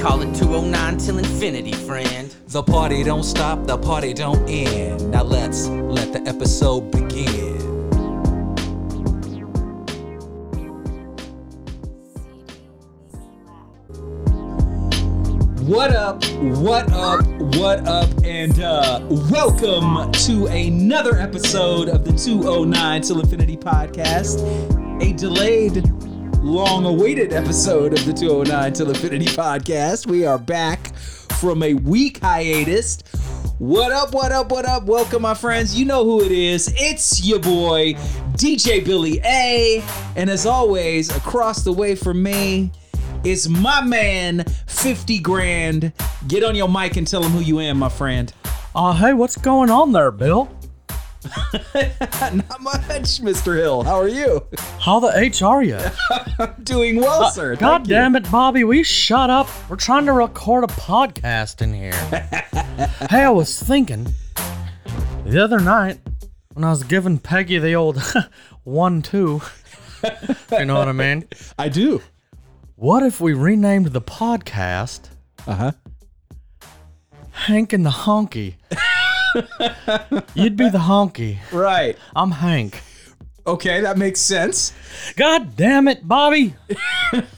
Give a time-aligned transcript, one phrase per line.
[0.00, 2.34] call it 209 till infinity, friend.
[2.48, 5.10] The party don't stop, the party don't end.
[5.10, 7.52] Now let's let the episode begin.
[15.66, 16.24] What up,
[16.58, 17.24] what up,
[17.56, 24.42] what up, and uh, welcome to another episode of the 209 Till Infinity podcast.
[25.02, 25.84] A delayed,
[26.42, 30.08] long awaited episode of the 209 Till Infinity podcast.
[30.08, 30.92] We are back
[31.38, 32.98] from a week hiatus.
[33.58, 34.84] What up, what up, what up?
[34.86, 35.78] Welcome, my friends.
[35.78, 36.72] You know who it is.
[36.76, 37.94] It's your boy,
[38.32, 39.84] DJ Billy A.
[40.16, 42.72] And as always, across the way from me
[43.22, 45.92] is my man, 50 grand.
[46.26, 48.32] Get on your mic and tell him who you am, my friend.
[48.74, 50.50] Uh, hey, what's going on there, Bill?
[51.74, 53.56] Not much, Mr.
[53.56, 53.82] Hill.
[53.84, 54.44] How are you?
[54.80, 55.78] How the H are you?
[56.64, 57.52] Doing well, sir.
[57.52, 57.94] Uh, God Thank you.
[57.94, 59.48] damn it, Bobby, we shut up.
[59.68, 61.92] We're trying to record a podcast in here.
[63.10, 64.06] hey, I was thinking
[65.24, 66.00] the other night
[66.54, 68.02] when I was giving Peggy the old
[68.64, 69.40] one two.
[70.50, 71.28] you know what I mean?
[71.58, 72.02] I do.
[72.74, 75.08] What if we renamed the podcast
[75.46, 75.72] Uh huh.
[77.30, 78.54] Hank and the Honky?
[80.34, 81.38] You'd be the honky.
[81.52, 81.96] Right.
[82.14, 82.82] I'm Hank.
[83.44, 84.72] Okay, that makes sense.
[85.16, 86.54] God damn it, Bobby!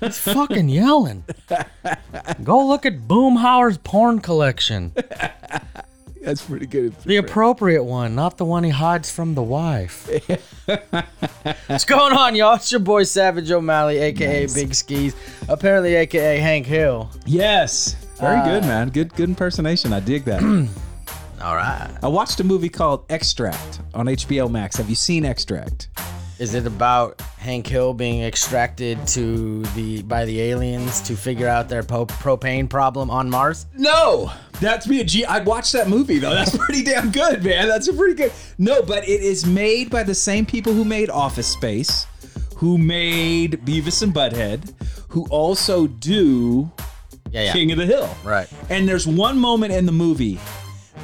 [0.01, 1.25] He's fucking yelling.
[2.43, 4.93] Go look at Boomhauer's porn collection.
[6.21, 6.95] That's pretty good.
[7.01, 10.09] The appropriate one, not the one he hides from the wife.
[11.67, 12.57] What's going on, y'all?
[12.57, 15.15] It's your boy Savage O'Malley, aka Big Skis,
[15.49, 17.11] apparently aka Hank Hill.
[17.27, 17.95] Yes.
[18.19, 18.89] Very uh, good, man.
[18.91, 19.93] Good good impersonation.
[19.93, 20.43] I dig that.
[21.45, 21.91] All right.
[22.03, 24.77] I watched a movie called Extract on HBO Max.
[24.77, 25.89] Have you seen Extract?
[26.39, 31.69] Is it about Hank Hill being extracted to the by the aliens to figure out
[31.69, 33.67] their po- propane problem on Mars?
[33.77, 35.01] No, that's me.
[35.01, 35.25] A G.
[35.27, 36.35] I'd watch that movie though.
[36.35, 37.69] That's pretty damn good, man.
[37.69, 38.33] That's a pretty good.
[38.57, 42.07] No, but it is made by the same people who made Office Space,
[42.57, 44.73] who made Beavis and Butthead,
[45.11, 46.73] who also do
[47.31, 47.53] Yeah, yeah.
[47.53, 48.09] King of the Hill.
[48.25, 48.49] Right.
[48.71, 50.41] And there's one moment in the movie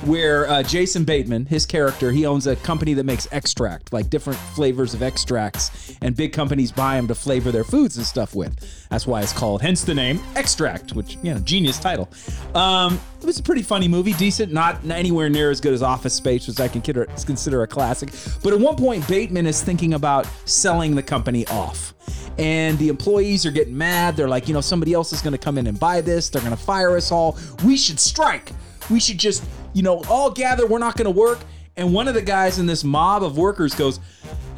[0.05, 4.39] where uh, Jason Bateman, his character, he owns a company that makes extract, like different
[4.39, 8.89] flavors of extracts, and big companies buy them to flavor their foods and stuff with.
[8.89, 12.09] That's why it's called, hence the name Extract, which you know, genius title.
[12.55, 16.15] Um, it was a pretty funny movie, decent, not anywhere near as good as Office
[16.15, 18.11] Space, which I consider consider a classic.
[18.43, 21.95] But at one point, Bateman is thinking about selling the company off
[22.39, 24.17] and the employees are getting mad.
[24.17, 26.31] They're like, you know, somebody else is going to come in and buy this.
[26.31, 27.39] They're going to fire us all.
[27.65, 28.51] We should strike.
[28.91, 30.67] We should just, you know, all gather.
[30.67, 31.39] We're not going to work.
[31.77, 34.01] And one of the guys in this mob of workers goes,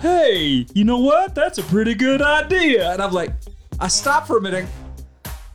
[0.00, 1.34] hey, you know what?
[1.34, 2.92] That's a pretty good idea.
[2.92, 3.33] And I'm like,
[3.78, 4.66] I stop for a minute.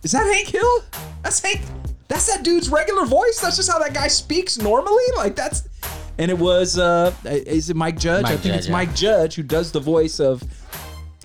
[0.04, 0.84] Is that Hank Hill?
[1.24, 1.62] That's Hank.
[2.08, 3.42] That's that dude's regular voice.
[3.42, 5.04] That's just how that guy speaks normally.
[5.18, 5.68] Like that's.
[6.18, 8.26] And it was, uh, is it Mike Judge?
[8.26, 8.74] I think Judge, it's yeah.
[8.74, 10.44] Mike Judge who does the voice of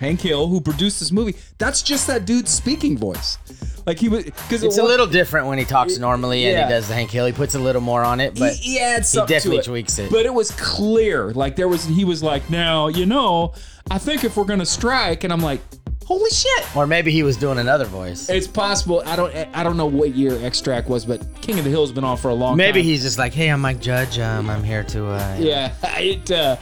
[0.03, 1.37] Hank Hill, who produced this movie.
[1.59, 3.39] That's just that dude's speaking voice.
[3.87, 6.67] Like he was, because It's a little different when he talks normally and yeah.
[6.67, 7.25] he does the Hank Hill.
[7.27, 9.67] He puts a little more on it, but he, he adds something definitely to it.
[9.67, 10.11] tweaks it.
[10.11, 11.33] But it was clear.
[11.33, 13.55] Like there was, he was like, now you know,
[13.91, 15.61] I think if we're gonna strike, and I'm like,
[16.05, 16.77] holy shit.
[16.77, 18.29] or maybe he was doing another voice.
[18.29, 19.03] It's possible.
[19.07, 19.35] I don't.
[19.55, 22.29] I don't know what year Extract was, but King of the Hill's been on for
[22.29, 22.89] a long Maybe time.
[22.89, 24.19] he's just like, hey, I'm Mike Judge.
[24.19, 25.07] Um, I'm here to.
[25.07, 25.73] Uh, Yeah.
[25.99, 26.31] It.
[26.31, 26.57] Uh,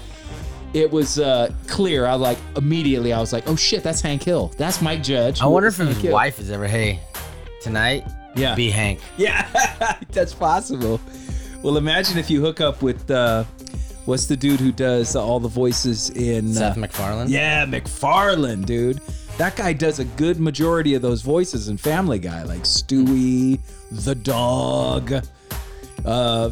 [0.74, 2.06] it was uh, clear.
[2.06, 3.12] I like immediately.
[3.12, 4.52] I was like, "Oh shit, that's Hank Hill.
[4.56, 6.12] That's Mike Judge." I wonder if Hank his Hill.
[6.12, 7.00] wife is ever, hey,
[7.60, 8.04] tonight,
[8.36, 8.54] Yeah.
[8.54, 9.00] be Hank.
[9.16, 9.46] Yeah,
[10.12, 11.00] that's possible.
[11.62, 13.44] Well, imagine if you hook up with uh,
[14.06, 17.28] what's the dude who does all the voices in Seth uh, MacFarlane.
[17.28, 19.00] Yeah, MacFarlane, dude.
[19.38, 23.58] That guy does a good majority of those voices in Family Guy, like Stewie,
[23.90, 25.12] the dog,
[26.04, 26.50] uh,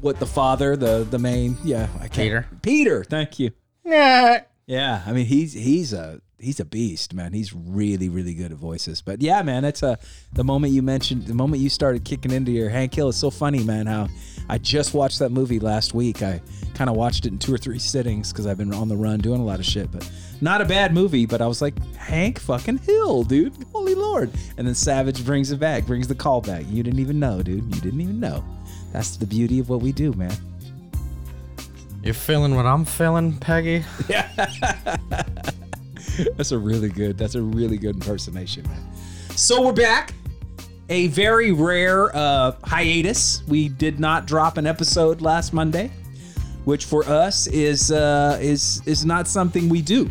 [0.00, 2.12] what the father, the the main, yeah, I can't.
[2.12, 2.46] Peter.
[2.62, 3.50] Peter, thank you.
[3.84, 4.42] Yeah.
[4.66, 7.32] Yeah, I mean he's he's a he's a beast, man.
[7.32, 9.02] He's really really good at voices.
[9.02, 9.96] But yeah, man, it's a uh,
[10.32, 13.08] the moment you mentioned the moment you started kicking into your Hank Hill.
[13.08, 13.86] It's so funny, man.
[13.86, 14.08] How
[14.48, 16.22] I just watched that movie last week.
[16.22, 16.40] I
[16.74, 19.18] kind of watched it in two or three sittings because I've been on the run
[19.18, 19.90] doing a lot of shit.
[19.90, 20.08] But
[20.40, 21.26] not a bad movie.
[21.26, 23.52] But I was like Hank fucking Hill, dude.
[23.72, 24.30] Holy lord!
[24.56, 26.64] And then Savage brings it back, brings the call back.
[26.68, 27.74] You didn't even know, dude.
[27.74, 28.44] You didn't even know.
[28.92, 30.32] That's the beauty of what we do, man.
[32.02, 33.84] You're feeling what I'm feeling, Peggy?
[34.08, 34.28] Yeah.
[36.36, 37.18] That's a really good.
[37.18, 38.90] That's a really good impersonation, man.
[39.36, 40.14] So we're back.
[40.88, 43.42] A very rare uh, hiatus.
[43.46, 45.90] We did not drop an episode last Monday,
[46.64, 50.10] which for us is uh, is is not something we do.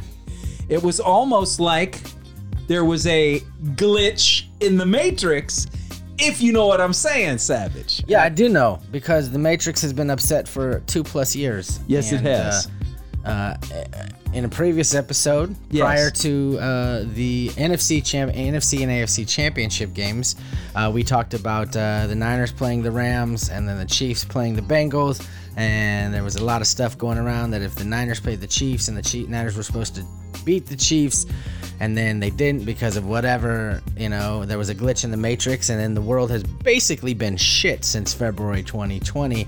[0.70, 2.02] It was almost like
[2.68, 3.40] there was a
[3.74, 5.66] glitch in the Matrix,
[6.20, 8.04] if you know what I'm saying, Savage.
[8.08, 11.80] Yeah, I do know because the Matrix has been upset for two plus years.
[11.88, 12.68] Yes, it has.
[13.26, 13.56] Uh, uh,
[14.32, 15.82] in a previous episode, Yes.
[15.84, 20.36] prior to uh, the NFC champ, NFC and AFC championship games,
[20.76, 24.56] uh, we talked about uh, the Niners playing the Rams and then the Chiefs playing
[24.56, 25.26] the Bengals.
[25.58, 28.48] And there was a lot of stuff going around that if the Niners played the
[28.48, 30.06] Chiefs and the Chief- Niners were supposed to
[30.46, 31.26] beat the Chiefs,
[31.80, 35.18] and then they didn't because of whatever, you know, there was a glitch in the
[35.18, 39.48] Matrix, and then the world has basically been shit since February 2020.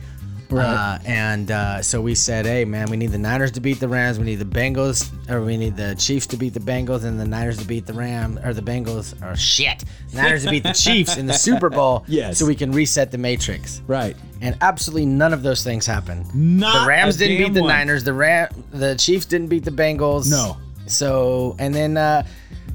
[0.52, 0.66] Right.
[0.66, 3.88] Uh, and uh, so we said, hey, man, we need the Niners to beat the
[3.88, 4.20] Rams.
[4.20, 7.26] We need the Bengals, or we need the Chiefs to beat the Bengals, and the
[7.26, 9.84] Niners to beat the Rams, or the Bengals, or shit,
[10.14, 12.06] Niners to beat the Chiefs in the Super Bowl.
[12.12, 12.40] Yes.
[12.40, 13.82] So we can reset the Matrix.
[13.88, 14.18] Right.
[14.42, 16.26] And absolutely none of those things happened.
[16.36, 17.70] Not the Rams didn't beat the one.
[17.70, 18.04] Niners.
[18.04, 20.30] The Ram, the Chiefs didn't beat the Bengals.
[20.30, 20.58] No.
[20.92, 22.26] So and then uh,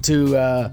[0.02, 0.70] to uh,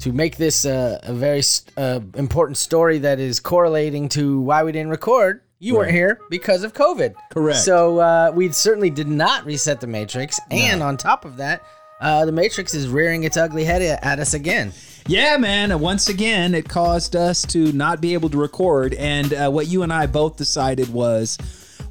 [0.00, 1.42] to make this uh, a very
[1.76, 6.62] uh, important story that is correlating to why we didn't record, you weren't here because
[6.62, 7.14] of COVID.
[7.30, 7.58] Correct.
[7.60, 11.62] So uh, we certainly did not reset the Matrix, and on top of that,
[12.00, 14.72] uh, the Matrix is rearing its ugly head at us again.
[15.06, 15.70] Yeah, man.
[15.70, 18.94] and Once again, it caused us to not be able to record.
[18.94, 21.38] And uh, what you and I both decided was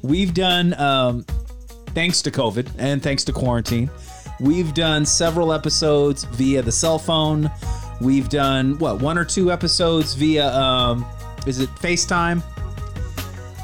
[0.02, 1.24] we've done, um,
[1.94, 3.88] thanks to COVID and thanks to quarantine,
[4.40, 7.50] we've done several episodes via the cell phone.
[8.00, 11.04] We've done, what, one or two episodes via, um,
[11.46, 12.42] is it FaceTime?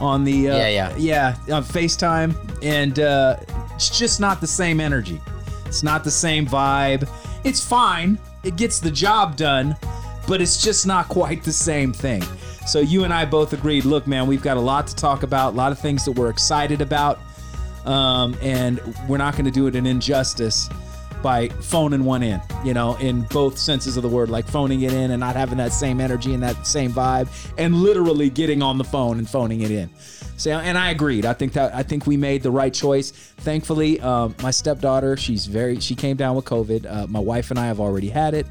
[0.00, 0.96] On the, uh, Yeah, yeah.
[0.96, 2.34] Yeah, on FaceTime.
[2.62, 3.36] And uh,
[3.74, 5.20] it's just not the same energy.
[5.66, 7.08] It's not the same vibe.
[7.44, 8.18] It's fine.
[8.42, 9.76] It gets the job done,
[10.26, 12.22] but it's just not quite the same thing.
[12.66, 13.84] So you and I both agreed.
[13.84, 16.30] Look, man, we've got a lot to talk about, a lot of things that we're
[16.30, 17.18] excited about,
[17.86, 20.68] um, and we're not going to do it an injustice
[21.22, 22.40] by phoning one in.
[22.64, 25.58] You know, in both senses of the word, like phoning it in and not having
[25.58, 27.28] that same energy and that same vibe,
[27.58, 29.90] and literally getting on the phone and phoning it in.
[30.36, 31.26] So, and I agreed.
[31.26, 33.10] I think that I think we made the right choice.
[33.10, 36.90] Thankfully, um, my stepdaughter, she's very, she came down with COVID.
[36.90, 38.46] Uh, my wife and I have already had it,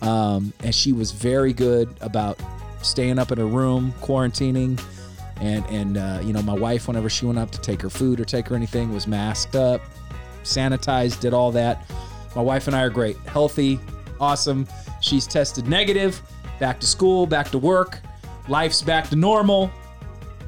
[0.00, 2.40] um, and she was very good about
[2.80, 4.80] staying up in her room, quarantining,
[5.40, 8.20] and and uh, you know, my wife, whenever she went up to take her food
[8.20, 9.80] or take her anything, was masked up,
[10.44, 11.88] sanitized, did all that.
[12.36, 13.80] My wife and I are great, healthy,
[14.20, 14.66] awesome.
[15.00, 16.20] She's tested negative,
[16.60, 18.00] back to school, back to work,
[18.48, 19.70] life's back to normal,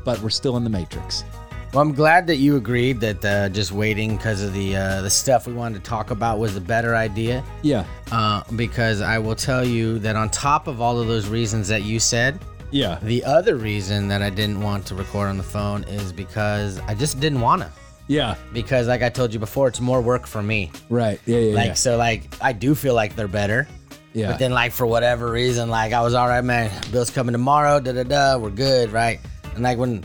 [0.05, 1.25] but we're still in the matrix.
[1.73, 5.11] Well, I'm glad that you agreed that uh, just waiting because of the uh, the
[5.11, 7.45] stuff we wanted to talk about was a better idea.
[7.63, 11.69] Yeah, Uh, because I will tell you that on top of all of those reasons
[11.69, 12.41] that you said,
[12.71, 16.79] yeah, the other reason that I didn't want to record on the phone is because
[16.81, 17.71] I just didn't want to.
[18.09, 20.71] yeah, Because, like I told you before, it's more work for me.
[20.89, 21.75] right, yeah, yeah, Like, yeah.
[21.75, 23.69] so, like, I do feel like they're better.
[24.13, 24.31] yeah.
[24.33, 26.71] But then, like, for whatever reason, like, I was all right, man.
[26.91, 27.79] Bill's coming tomorrow.
[27.81, 28.37] Da da da.
[28.39, 29.21] We're good, right?
[29.55, 30.05] And like when,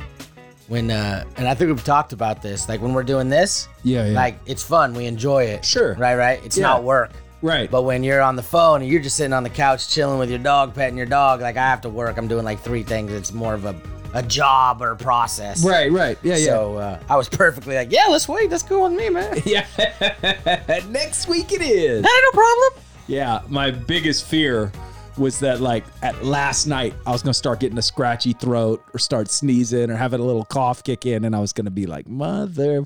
[0.68, 2.68] when, uh, and I think we've talked about this.
[2.70, 4.14] Like when we're doing this, Yeah, yeah.
[4.16, 4.94] like it's fun.
[4.94, 5.64] We enjoy it.
[5.66, 5.94] Sure.
[5.96, 6.44] Right, right.
[6.46, 6.64] It's Yeah.
[6.64, 7.12] not work.
[7.46, 10.20] Right, But when you're on the phone and you're just sitting on the couch chilling
[10.20, 12.18] with your dog, petting your dog, like I have to work.
[12.18, 13.12] I'm doing like three things.
[13.12, 13.75] It's more of a,
[14.14, 15.64] a job or process.
[15.64, 16.46] right, right, yeah, yeah.
[16.46, 18.50] So uh, I was perfectly like, yeah, let's wait.
[18.50, 19.42] That's cool with me, man.
[19.46, 19.66] yeah,
[20.90, 21.98] next week it is.
[21.98, 22.84] Ain't no problem.
[23.08, 24.72] Yeah, my biggest fear
[25.18, 29.00] was that like at last night I was gonna start getting a scratchy throat or
[29.00, 32.08] start sneezing or having a little cough kick in, and I was gonna be like,
[32.08, 32.86] mother.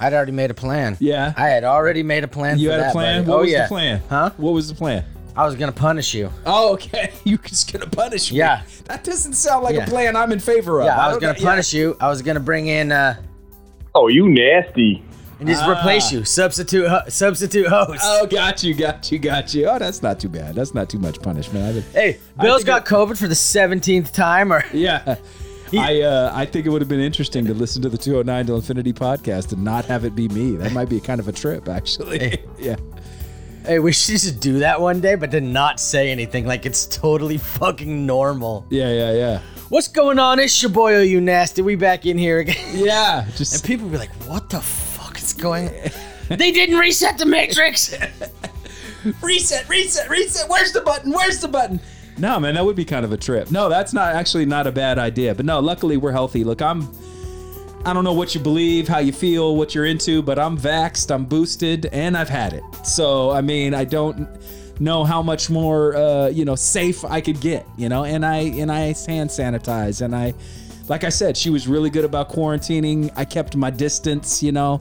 [0.00, 0.96] I'd already made a plan.
[0.98, 1.32] Yeah.
[1.36, 2.58] I had already made a plan.
[2.58, 3.20] You for had that, a plan.
[3.22, 3.30] buddy.
[3.30, 3.62] What oh was yeah.
[3.62, 4.02] the plan?
[4.08, 4.30] Huh?
[4.38, 5.04] What was the plan?
[5.36, 6.30] I was gonna punish you.
[6.46, 7.12] Oh, okay.
[7.24, 8.38] You just gonna punish me.
[8.38, 8.62] Yeah.
[8.86, 9.84] That doesn't sound like Yeah.
[9.84, 10.86] a plan I'm in favor of.
[10.86, 11.44] Yeah, I was gonna know- yeah.
[11.44, 11.96] punish you.
[12.00, 13.16] I was gonna bring in uh
[13.94, 15.02] Oh, you nasty.
[15.38, 15.70] and just Ah.
[15.72, 16.24] replace you.
[16.24, 18.00] Substitute ho- substitute host.
[18.04, 19.66] Oh, got you, got you, got you.
[19.68, 20.54] Oh, that's not too bad.
[20.54, 21.64] That's not too much punishment.
[21.64, 25.16] I did, hey, I Bill's think got it- COVID for the seventeenth time, or yeah.
[25.78, 28.54] I uh, I think it would have been interesting to listen to the 209 to
[28.54, 30.56] Infinity podcast and not have it be me.
[30.56, 32.44] That might be kind of a trip, actually.
[32.58, 32.76] yeah.
[33.64, 36.86] hey, we should just do that one day, but to not say anything like it's
[36.86, 38.66] totally fucking normal.
[38.70, 39.40] Yeah, yeah, yeah.
[39.68, 40.40] What's going on?
[40.40, 41.62] It's your boy, you nasty.
[41.62, 42.56] We back in here again.
[42.74, 43.26] Yeah.
[43.36, 45.90] just And people be like, "What the fuck is going?" on?
[46.38, 47.94] they didn't reset the matrix.
[49.22, 50.48] reset, reset, reset.
[50.48, 51.12] Where's the button?
[51.12, 51.80] Where's the button?
[52.20, 53.50] No, man, that would be kind of a trip.
[53.50, 55.34] No, that's not actually not a bad idea.
[55.34, 56.44] But no, luckily we're healthy.
[56.44, 56.88] Look, I'm
[57.84, 61.10] I don't know what you believe, how you feel, what you're into, but I'm vaxxed,
[61.10, 62.62] I'm boosted, and I've had it.
[62.84, 64.28] So, I mean, I don't
[64.78, 68.38] know how much more uh, you know, safe I could get, you know, and I
[68.38, 70.34] and I hand sanitize and I
[70.88, 73.12] like I said, she was really good about quarantining.
[73.16, 74.80] I kept my distance, you know.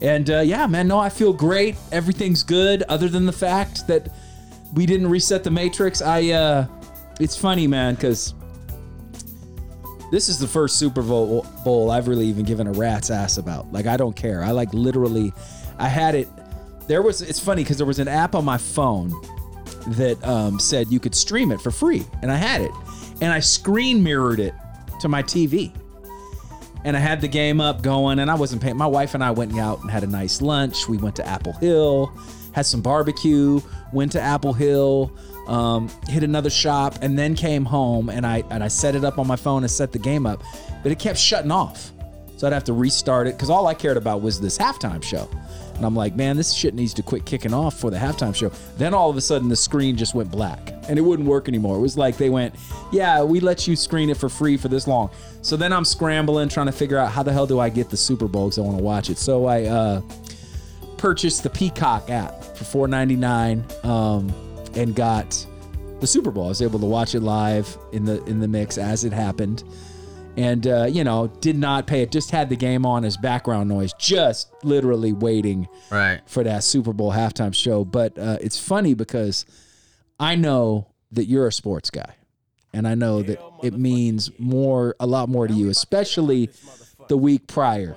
[0.00, 1.76] And uh, yeah, man, no, I feel great.
[1.92, 4.08] Everything's good, other than the fact that
[4.74, 6.02] we didn't reset the matrix.
[6.02, 6.66] I, uh,
[7.20, 8.34] it's funny, man, because
[10.10, 13.72] this is the first Super Bowl bowl I've really even given a rat's ass about.
[13.72, 14.42] Like, I don't care.
[14.42, 15.32] I like literally,
[15.78, 16.28] I had it.
[16.86, 17.22] There was.
[17.22, 19.12] It's funny because there was an app on my phone
[19.88, 22.72] that um, said you could stream it for free, and I had it,
[23.20, 24.54] and I screen mirrored it
[25.00, 25.72] to my TV
[26.84, 28.76] and I had the game up going, and I wasn't paying.
[28.76, 30.88] My wife and I went out and had a nice lunch.
[30.88, 32.12] We went to Apple Hill,
[32.52, 33.60] had some barbecue,
[33.92, 35.10] went to Apple Hill,
[35.46, 39.18] um, hit another shop, and then came home and I and I set it up
[39.18, 40.42] on my phone and set the game up,
[40.82, 41.90] but it kept shutting off.
[42.36, 45.28] So I'd have to restart it because all I cared about was this halftime show.
[45.76, 48.50] And I'm like, man, this shit needs to quit kicking off for the halftime show.
[48.78, 51.76] Then all of a sudden, the screen just went black and it wouldn't work anymore.
[51.76, 52.54] It was like they went,
[52.92, 55.10] yeah, we let you screen it for free for this long.
[55.42, 57.96] So then I'm scrambling, trying to figure out how the hell do I get the
[57.96, 59.18] Super Bowl because I want to watch it.
[59.18, 60.02] So I uh,
[60.96, 64.32] purchased the Peacock app for $4.99 um,
[64.74, 65.46] and got
[66.00, 66.46] the Super Bowl.
[66.46, 69.64] I was able to watch it live in the in the mix as it happened
[70.36, 73.68] and uh, you know did not pay it just had the game on as background
[73.68, 76.20] noise just literally waiting right.
[76.26, 77.84] for that super bowl halftime show.
[77.84, 79.46] But uh, it's funny because
[80.18, 82.14] i know that you're a sports guy.
[82.72, 86.50] And i know that it means more a lot more to you especially
[87.08, 87.96] the week prior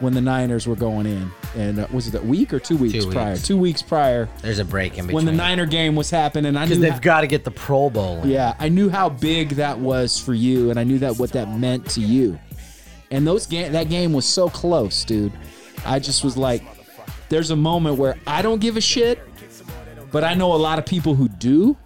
[0.00, 3.04] when the niners were going in and uh, was it a week or two weeks
[3.04, 3.42] Two prior weeks.
[3.46, 5.14] two weeks prior There's a break in between.
[5.14, 7.88] when the niner game was happening i because knew they've got to get the Pro
[7.88, 8.22] Bowl.
[8.22, 8.28] in.
[8.30, 11.48] yeah, I knew how big that was for you, and I knew that what that
[11.58, 12.38] meant to you.
[13.10, 15.32] And those game, that game was so close, dude.
[15.86, 16.62] I just was like,
[17.28, 19.20] there's a moment where I don't give a shit,
[20.10, 21.76] but I know a lot of people who do,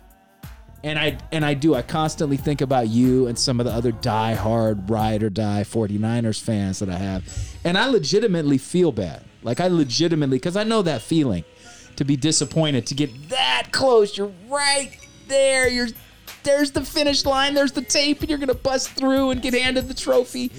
[0.83, 1.75] and I and I do.
[1.75, 6.41] I constantly think about you and some of the other die-hard ride or die 49ers
[6.41, 7.25] fans that I have,
[7.65, 9.25] and I legitimately feel bad.
[9.43, 11.45] Like I legitimately, because I know that feeling
[11.97, 14.17] to be disappointed to get that close.
[14.17, 14.91] You're right
[15.29, 15.69] there.
[15.69, 15.89] You're
[16.43, 17.55] there's the finish line.
[17.55, 20.51] There's the tape, and you're gonna bust through and get handed the trophy.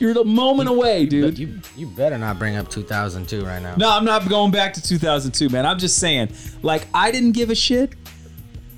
[0.00, 1.38] You're the moment away, But dude.
[1.38, 3.76] you you better not bring up 2002 right now.
[3.76, 5.64] No, I'm not going back to 2002, man.
[5.64, 7.92] I'm just saying, like, I didn't give a shit,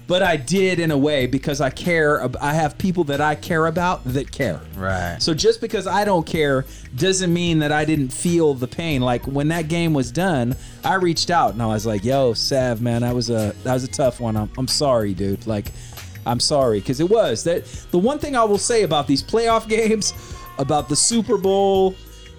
[0.06, 2.22] but I did in a way because I care.
[2.40, 4.60] I have people that I care about that care.
[4.76, 5.16] Right.
[5.20, 9.02] So just because I don't care doesn't mean that I didn't feel the pain.
[9.02, 12.80] Like when that game was done, I reached out and I was like, "Yo, Sav,
[12.80, 14.36] man, that was a that was a tough one.
[14.36, 15.46] I'm, I'm sorry, dude.
[15.46, 15.72] Like,
[16.24, 17.64] I'm sorry because it was that.
[17.90, 20.12] The one thing I will say about these playoff games,
[20.58, 21.94] about the Super Bowl,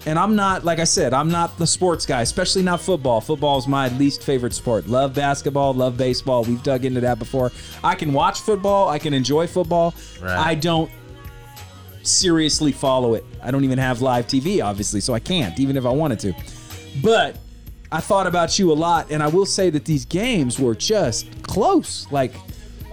[0.06, 3.20] and I'm not like I said, I'm not the sports guy, especially not football.
[3.20, 4.86] Football is my least favorite sport.
[4.86, 6.44] Love basketball, love baseball.
[6.44, 7.52] We've dug into that before.
[7.82, 8.88] I can watch football.
[8.88, 9.94] I can enjoy football.
[10.22, 10.36] Right.
[10.36, 10.90] I don't
[12.02, 13.24] seriously follow it.
[13.42, 16.34] I don't even have live TV, obviously, so I can't, even if I wanted to.
[17.02, 17.38] But
[17.90, 21.42] I thought about you a lot, and I will say that these games were just
[21.42, 22.06] close.
[22.10, 22.32] Like,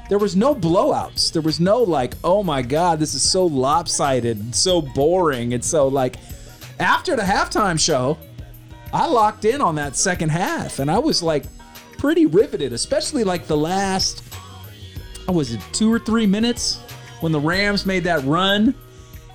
[0.10, 1.32] there was no blowouts.
[1.32, 5.54] There was no, like, oh my God, this is so lopsided so boring.
[5.54, 6.18] And so, like,
[6.80, 8.18] after the halftime show,
[8.94, 11.46] I locked in on that second half, and I was like
[11.98, 14.24] pretty riveted, especially like the last,
[15.28, 16.80] was it, two or three minutes
[17.22, 18.76] when the Rams made that run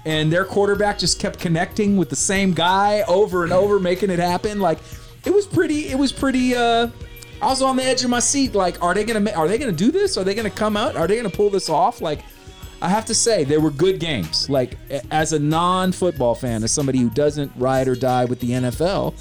[0.04, 4.18] and their quarterback just kept connecting with the same guy over and over, making it
[4.18, 4.60] happen.
[4.60, 4.78] Like
[5.24, 5.88] it was pretty.
[5.88, 6.54] It was pretty.
[6.54, 6.88] uh
[7.42, 8.54] I was on the edge of my seat.
[8.54, 9.30] Like, are they gonna?
[9.32, 10.16] Are they gonna do this?
[10.16, 10.96] Are they gonna come out?
[10.96, 12.00] Are they gonna pull this off?
[12.00, 12.20] Like,
[12.82, 14.48] I have to say they were good games.
[14.48, 14.78] Like
[15.10, 19.14] as a non-football fan, as somebody who doesn't ride or die with the NFL,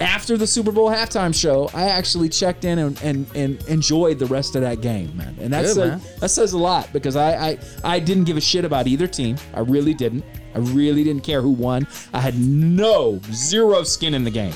[0.00, 4.26] after the Super Bowl halftime show, I actually checked in and, and, and enjoyed the
[4.26, 5.36] rest of that game, man.
[5.40, 6.00] And that's Good, a, man.
[6.20, 9.36] that says a lot because I, I I didn't give a shit about either team.
[9.54, 10.24] I really didn't.
[10.54, 11.86] I really didn't care who won.
[12.12, 14.54] I had no zero skin in the game.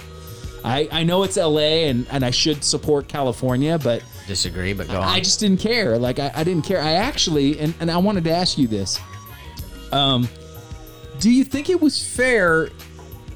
[0.65, 4.99] I, I know it's LA and, and I should support California, but Disagree, but go
[4.99, 5.05] on.
[5.09, 5.99] I just didn't care.
[5.99, 6.83] Like I, I didn't care.
[6.83, 9.01] I actually and, and I wanted to ask you this.
[9.91, 10.29] Um
[11.19, 12.69] do you think it was fair?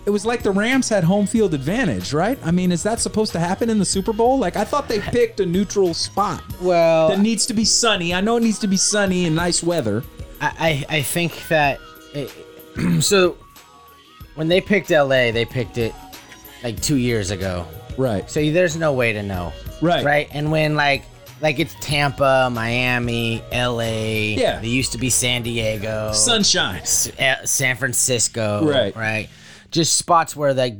[0.04, 2.38] It was like the Rams had home field advantage, right?
[2.44, 4.38] I mean, is that supposed to happen in the Super Bowl?
[4.38, 8.12] Like I thought they picked a neutral spot well, that needs to be sunny.
[8.12, 10.04] I know it needs to be sunny and nice weather.
[10.42, 11.80] I, I I think that
[12.12, 12.30] it,
[13.02, 13.38] so
[14.34, 15.94] when they picked LA, they picked it
[16.62, 17.66] like two years ago.
[17.96, 18.30] Right.
[18.30, 19.52] So there's no way to know.
[19.82, 20.04] Right.
[20.04, 20.28] Right.
[20.32, 21.02] And when like
[21.42, 24.36] like it's Tampa, Miami, LA.
[24.38, 24.60] Yeah.
[24.60, 26.12] They used to be San Diego.
[26.12, 26.80] Sunshine.
[27.18, 28.64] Uh, San Francisco.
[28.64, 28.94] Right.
[28.96, 29.28] Right.
[29.70, 30.76] Just spots where like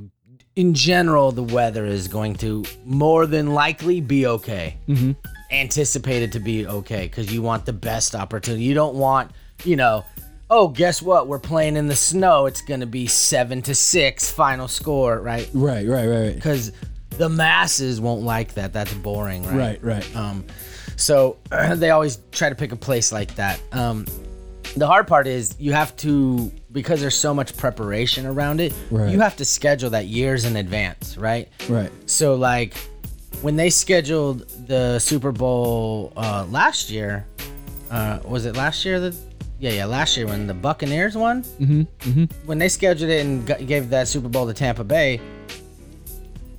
[0.54, 4.76] in general the weather is going to more than likely be okay.
[4.88, 5.12] Mm-hmm.
[5.50, 8.62] Anticipated to be okay because you want the best opportunity.
[8.62, 9.32] You don't want
[9.64, 10.04] you know.
[10.49, 11.28] Oh, guess what?
[11.28, 12.44] We're playing in the snow.
[12.44, 15.49] It's gonna be seven to six final score, right?
[15.54, 16.71] Right, right, right, right.
[17.19, 18.73] The masses won't like that.
[18.73, 19.83] That's boring, right?
[19.83, 20.16] Right, right.
[20.16, 20.45] Um,
[20.97, 21.38] so
[21.75, 23.61] they always try to pick a place like that.
[23.73, 24.07] Um,
[24.76, 28.73] the hard part is you have to because there's so much preparation around it.
[28.90, 29.11] Right.
[29.11, 31.49] You have to schedule that years in advance, right?
[31.69, 31.90] Right.
[32.07, 32.75] So like
[33.42, 37.26] when they scheduled the Super Bowl uh, last year,
[37.90, 39.14] uh, was it last year that?
[39.59, 41.45] Yeah, yeah, last year when the Buccaneers won.
[41.45, 41.83] Mm-hmm.
[41.83, 42.25] mm-hmm.
[42.47, 45.21] When they scheduled it and gave that Super Bowl to Tampa Bay,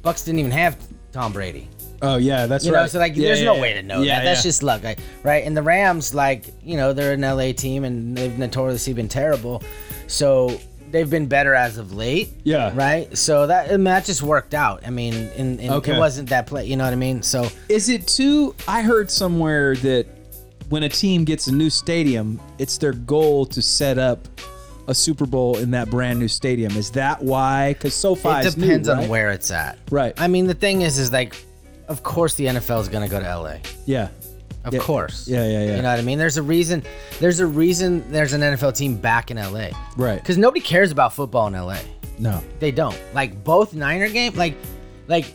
[0.04, 0.78] Bucks didn't even have
[1.12, 1.68] Tom Brady.
[2.02, 2.82] Oh yeah, that's You right.
[2.82, 3.62] know, so like, Yeah, there's yeah, no yeah.
[3.62, 4.26] way to know Yeah, that.
[4.26, 5.46] That's just luck, like, right?
[5.46, 9.64] And the Rams, like, you know, they're an LA team and they've notoriously been terrible.
[10.08, 10.60] So
[10.92, 12.30] they've been better as of late.
[12.44, 12.74] Yeah.
[12.76, 13.18] Right.
[13.18, 14.86] So that that just worked out.
[14.86, 15.96] I mean, and, and Okay.
[15.96, 16.66] it wasn't that play.
[16.66, 17.24] You know what I mean?
[17.24, 18.54] So Is it too?
[18.68, 20.06] I heard somewhere that
[20.68, 24.28] when a team gets a new stadium, it's their goal to set up
[24.88, 26.76] a Super Bowl in that brand new stadium.
[26.76, 27.74] Is that why?
[27.74, 29.78] Because SoFi it is new, depends on where it's at.
[29.90, 30.14] Right.
[30.18, 31.36] I mean, the thing is, is like,
[31.88, 33.58] of course, the NFL is gonna go to LA.
[33.86, 34.10] Yeah.
[34.66, 34.80] Of Yeah.
[34.80, 35.28] course.
[35.28, 35.76] Yeah, yeah, yeah.
[35.76, 36.18] You know what I mean?
[36.18, 36.84] There's a reason.
[37.20, 38.04] There's a reason.
[38.12, 39.70] There's an NFL team back in LA.
[39.98, 40.16] Right.
[40.22, 41.80] Because nobody cares about football in LA.
[42.20, 42.42] No.
[42.60, 42.98] They don't.
[43.14, 44.56] Like both Niner game, like,
[45.08, 45.26] like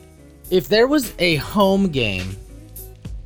[0.50, 2.37] if there was a home game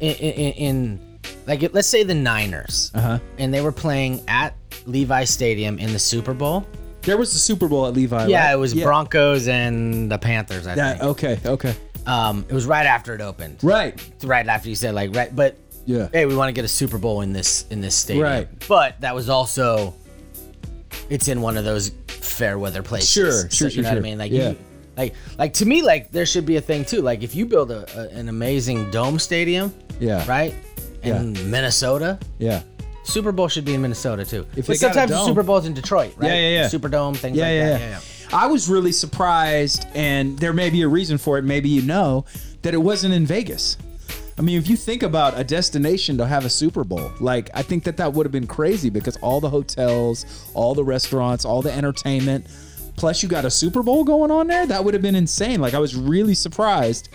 [0.00, 3.18] in, in, in like let's say the Niners, Uh-huh.
[3.38, 4.51] and they were playing at
[4.86, 6.66] Levi Stadium in the Super Bowl.
[7.02, 8.26] There was the Super Bowl at Levi.
[8.28, 8.52] Yeah, right?
[8.52, 10.66] it was Broncos and the Panthers.
[10.66, 11.10] I That, think.
[11.10, 11.40] okay.
[11.44, 11.74] Okay.
[12.06, 13.58] Um, it was right after it opened.
[13.62, 14.00] Right.
[14.24, 16.08] Right after you said like right, but Yeah.
[16.12, 18.24] hey, we want to get a Super Bowl in this in this stadium.
[18.24, 18.48] Right.
[18.68, 19.94] But that was also
[21.10, 23.10] it's in one of those fair weather places.
[23.10, 24.18] Sure, So, sure, You sure, know what I mean?
[24.18, 24.50] Like Yeah.
[24.50, 24.56] you,
[24.96, 27.02] like like to me like there should be a thing too.
[27.02, 30.24] Like if you build a, a an amazing dome stadium, Yeah.
[30.28, 30.54] right?
[31.02, 32.62] In Minnesota, Yeah.
[33.04, 34.46] Super Bowl should be in Minnesota too.
[34.56, 35.26] If but got a sometimes the dome.
[35.26, 36.28] Super Bowl's in Detroit, right?
[36.28, 36.68] Yeah, yeah, yeah.
[36.68, 37.52] Superdome, things like that.
[37.54, 37.78] yeah.
[37.78, 38.00] Yeah, yeah.
[38.32, 41.42] I was really surprised, and there may be a reason for it.
[41.42, 42.24] Maybe you know
[42.62, 43.76] that it wasn't in Vegas.
[44.38, 47.62] I mean, if you think about a destination to have a Super Bowl, like I
[47.62, 51.60] think that that would have been crazy because all the hotels, all the restaurants, all
[51.60, 52.46] the entertainment,
[52.96, 54.64] plus you got a Super Bowl going on there.
[54.66, 55.60] That would have been insane.
[55.60, 57.10] Like I was really surprised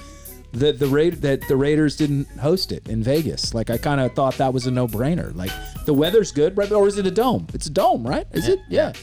[0.54, 3.54] that the Ra- that the Raiders didn't host it in Vegas.
[3.54, 5.36] Like I kind of thought that was a no-brainer.
[5.36, 5.52] Like
[5.86, 6.72] the weather's good, right?
[6.72, 7.48] Or is it a dome?
[7.54, 8.26] It's a dome, right?
[8.32, 8.60] Is it?
[8.70, 8.94] Yeah.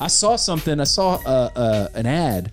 [0.00, 0.80] I saw something.
[0.80, 2.52] I saw uh, uh, an ad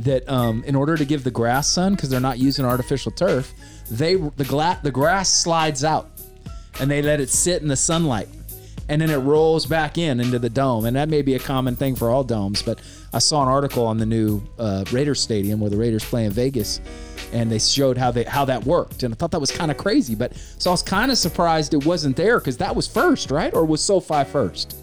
[0.00, 3.52] that um, in order to give the grass sun, because they're not using artificial turf,
[3.90, 6.10] they the gla- the grass slides out,
[6.80, 8.28] and they let it sit in the sunlight,
[8.88, 10.84] and then it rolls back in into the dome.
[10.84, 12.80] And that may be a common thing for all domes, but
[13.12, 16.32] I saw an article on the new uh, Raiders stadium where the Raiders play in
[16.32, 16.80] Vegas,
[17.32, 19.76] and they showed how they how that worked, and I thought that was kind of
[19.76, 20.14] crazy.
[20.14, 23.52] But so I was kind of surprised it wasn't there because that was first, right?
[23.54, 24.76] Or was SoFi first?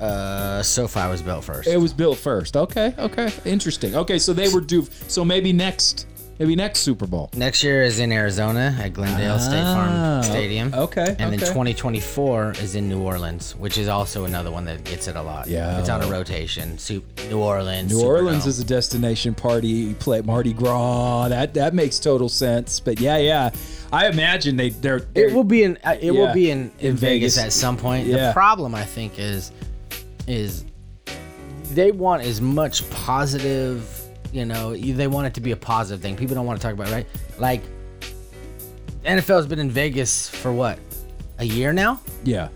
[0.00, 1.68] Uh, SoFi was built first.
[1.68, 2.56] It was built first.
[2.56, 3.96] Okay, okay, interesting.
[3.96, 4.86] Okay, so they were due.
[5.08, 6.06] So maybe next,
[6.38, 7.30] maybe next Super Bowl.
[7.34, 10.72] Next year is in Arizona at Glendale State Ah, Farm Stadium.
[10.74, 11.46] okay, And then okay.
[11.46, 15.46] 2024 is in New Orleans, which is also another one that gets it a lot.
[15.48, 15.78] Yeah.
[15.80, 16.78] It's on a rotation.
[16.88, 17.92] New Orleans.
[17.92, 19.94] New Orleans is a destination party.
[19.94, 21.28] Play Mardi Gras.
[21.28, 22.80] That that makes total sense.
[22.80, 23.50] But yeah, yeah,
[23.92, 25.78] I imagine they they're, It will be in.
[25.84, 26.12] Uh, it Yeah.
[26.12, 27.36] will be in, in, In Vegas.
[27.36, 27.38] Vegas.
[27.38, 28.06] at some point.
[28.06, 28.28] Yeah.
[28.28, 29.50] The problem I think is,
[30.26, 30.64] is
[31.72, 33.97] they want as much positive.
[34.32, 36.16] You know, they want it to be a positive thing.
[36.16, 37.06] People don't want to talk about it, right.
[37.38, 37.62] Like,
[39.04, 40.78] NFL's been in Vegas for what,
[41.38, 42.00] a year now.
[42.24, 42.48] yeah,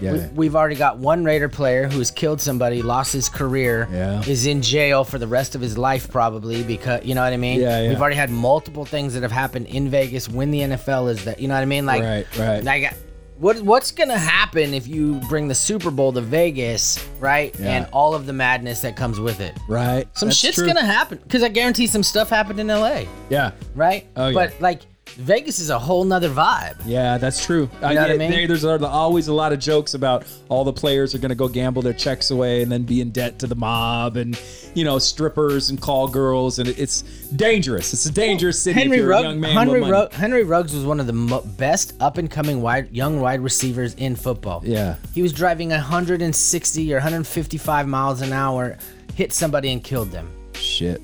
[0.00, 0.12] Yeah.
[0.12, 4.22] We, we've already got one Raider player who's killed somebody, lost his career, Yeah.
[4.26, 7.36] is in jail for the rest of his life probably because you know what I
[7.36, 7.60] mean.
[7.60, 7.88] Yeah, yeah.
[7.90, 11.38] We've already had multiple things that have happened in Vegas when the NFL is that.
[11.40, 11.86] You know what I mean?
[11.86, 12.64] Like, Right, right.
[12.64, 12.94] Like,
[13.38, 17.54] what what's gonna happen if you bring the Super Bowl to Vegas, right?
[17.58, 17.68] Yeah.
[17.76, 19.58] And all of the madness that comes with it.
[19.68, 20.06] right.
[20.16, 20.66] Some That's shit's true.
[20.66, 23.52] gonna happen because I guarantee some stuff happened in LA, Yeah.
[23.74, 24.06] right?
[24.16, 24.34] Oh, yeah.
[24.34, 24.82] But like
[25.18, 26.76] Vegas is a whole nother vibe.
[26.86, 27.66] Yeah, that's true.
[27.80, 28.30] what I mean?
[28.30, 31.48] there- there's always a lot of jokes about all the players are going to go
[31.48, 34.40] gamble their checks away and then be in debt to the mob and
[34.74, 37.02] you know strippers and call girls and it's
[37.36, 37.92] dangerous.
[37.92, 39.92] It's a dangerous city Henry if Rugg, a young man Henry, with money.
[39.92, 43.40] Rugg, Henry Ruggs was one of the mo- best up and coming wide young wide
[43.40, 44.62] receivers in football.
[44.64, 44.96] Yeah.
[45.14, 48.76] He was driving 160 or 155 miles an hour,
[49.14, 50.30] hit somebody and killed them.
[50.54, 51.02] Shit.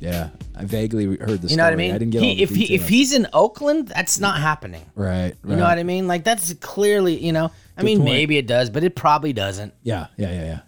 [0.00, 1.94] Yeah, I vaguely heard the You know what I mean?
[1.94, 4.82] I didn't get He- if he if he's in Oakland, that's not happening.
[4.94, 6.06] right, You know what I mean?
[6.06, 7.50] Like that's clearly, you know.
[7.76, 8.10] I mean, point.
[8.10, 9.74] maybe it does, but it probably doesn't.
[9.82, 10.58] Yeah, yeah, yeah, yeah.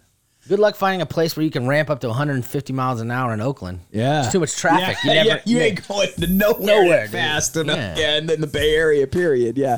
[0.49, 3.33] Good luck finding a place where you can ramp up to 150 miles an hour
[3.33, 3.81] in Oakland.
[3.91, 4.21] Yeah.
[4.21, 4.97] There's too much traffic.
[5.03, 7.11] Yeah, You never- yeah, you ain't going to nowhere, Nowhere, that dude.
[7.11, 7.97] fast enough.
[7.97, 8.15] Yeah.
[8.15, 9.57] And then the Bay Area, period.
[9.57, 9.77] Yeah.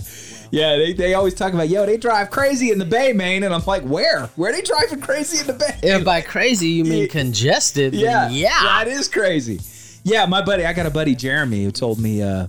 [0.52, 3.41] Yeah, they, they always talk about, yo, they drive crazy in the Bay, man.
[3.43, 4.28] And I'm like, where?
[4.36, 5.80] Where are they driving crazy in the Bay?
[5.82, 8.50] If by crazy you mean congested, Yeah, yeah.
[8.63, 9.62] that is crazy.
[10.10, 12.48] Yeah, my buddy, I got a buddy Jeremy who told me uh,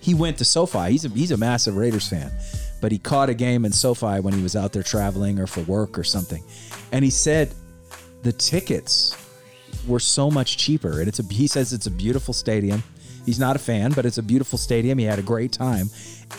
[0.00, 0.90] he went to SoFi.
[0.90, 2.32] He's a he's a massive Raiders fan,
[2.80, 5.60] but he caught a game in SoFi when he was out there traveling or for
[5.64, 6.42] work or something,
[6.92, 7.52] and he said
[8.22, 9.18] the tickets
[9.86, 11.00] were so much cheaper.
[11.00, 12.82] And it's a he says it's a beautiful stadium.
[13.26, 14.96] He's not a fan, but it's a beautiful stadium.
[14.96, 15.90] He had a great time,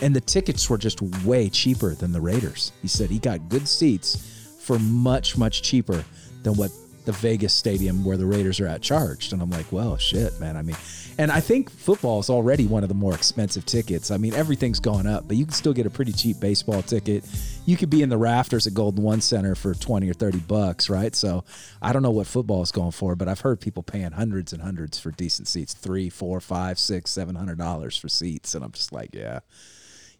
[0.02, 2.72] and the tickets were just way cheaper than the Raiders.
[2.82, 6.04] He said he got good seats for much much cheaper
[6.42, 6.72] than what
[7.06, 9.32] the Vegas stadium where the Raiders are at charged.
[9.32, 10.56] And I'm like, well, shit, man.
[10.56, 10.76] I mean,
[11.18, 14.10] and I think football is already one of the more expensive tickets.
[14.10, 17.24] I mean, everything's going up, but you can still get a pretty cheap baseball ticket.
[17.64, 20.90] You could be in the rafters at Golden One Center for 20 or 30 bucks,
[20.90, 21.14] right?
[21.14, 21.44] So
[21.80, 24.60] I don't know what football is going for, but I've heard people paying hundreds and
[24.60, 28.54] hundreds for decent seats three, four, five, six, seven hundred dollars for seats.
[28.54, 29.40] And I'm just like, yeah.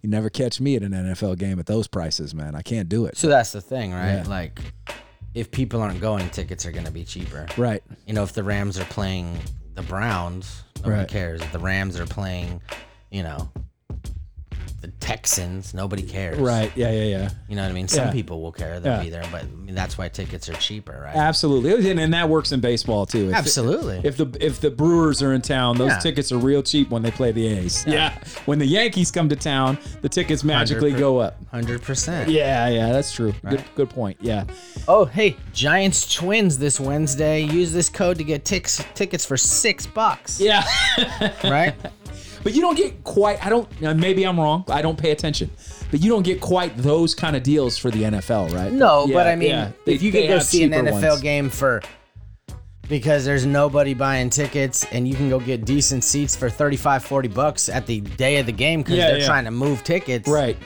[0.03, 2.55] You never catch me at an NFL game at those prices, man.
[2.55, 3.17] I can't do it.
[3.17, 4.19] So that's the thing, right?
[4.19, 4.25] Yeah.
[4.29, 4.61] Like,
[5.37, 7.47] if people aren't going, tickets are going to be cheaper.
[7.59, 7.83] Right.
[8.07, 9.39] You know, if the Rams are playing
[9.75, 11.09] the Browns, nobody Right.
[11.09, 11.43] cares.
[11.43, 12.63] If the Rams are playing,
[13.11, 13.51] you know,
[14.87, 16.39] the Texans, nobody cares.
[16.39, 16.71] Right.
[16.77, 17.31] Yeah, yeah, yeah.
[17.49, 17.89] You know what I mean?
[17.89, 18.13] Some Yeah.
[18.13, 18.79] people will care.
[18.79, 19.03] They'll Yeah.
[19.03, 21.17] be there, but I mean, that's why tickets are cheaper, right?
[21.17, 23.31] Absolutely, and, and that works in baseball too.
[23.31, 24.01] If- Absolutely.
[24.05, 25.99] If the if the Brewers are in town, those Yeah.
[25.99, 27.85] tickets are real cheap when they play the A's.
[27.87, 28.13] Yeah.
[28.45, 31.37] When the Yankees come to town, the tickets magically go up.
[31.53, 32.29] 100%.
[32.29, 33.35] Yeah, yeah, that's true.
[33.49, 34.19] Good good point.
[34.21, 34.45] Yeah.
[34.87, 37.43] Oh, hey, Giants Twins this Wednesday.
[37.43, 40.41] Use this code to get tix- tickets for six bucks.
[40.41, 40.65] Yeah.
[41.45, 41.75] Right?
[42.47, 44.63] but you don't get quite I don't maybe I'm wrong.
[44.69, 45.51] I don't pay attention.
[45.91, 48.73] But you don't get quite those kind of deals for the NFL, right?
[48.73, 49.73] No, but I mean, yeah.
[49.85, 51.21] They- if you could go see an NFL ones.
[51.23, 51.83] game for
[52.89, 57.29] because there's nobody buying tickets and you can go get decent seats for 35 40
[57.29, 59.27] bucks at the day of the game because Yeah, they're yeah.
[59.27, 60.29] trying to move tickets.
[60.29, 60.57] Right.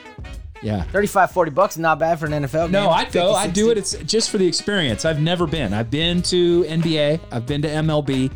[0.63, 0.83] Yeah.
[0.83, 2.73] 35 40 bucks is not bad for an NFL game.
[2.73, 3.33] No, I'd go.
[3.33, 3.79] I'd do it.
[3.79, 5.07] It's just for the experience.
[5.07, 5.73] I've never been.
[5.73, 7.21] I've been to NBA.
[7.33, 8.31] I've been to MLB.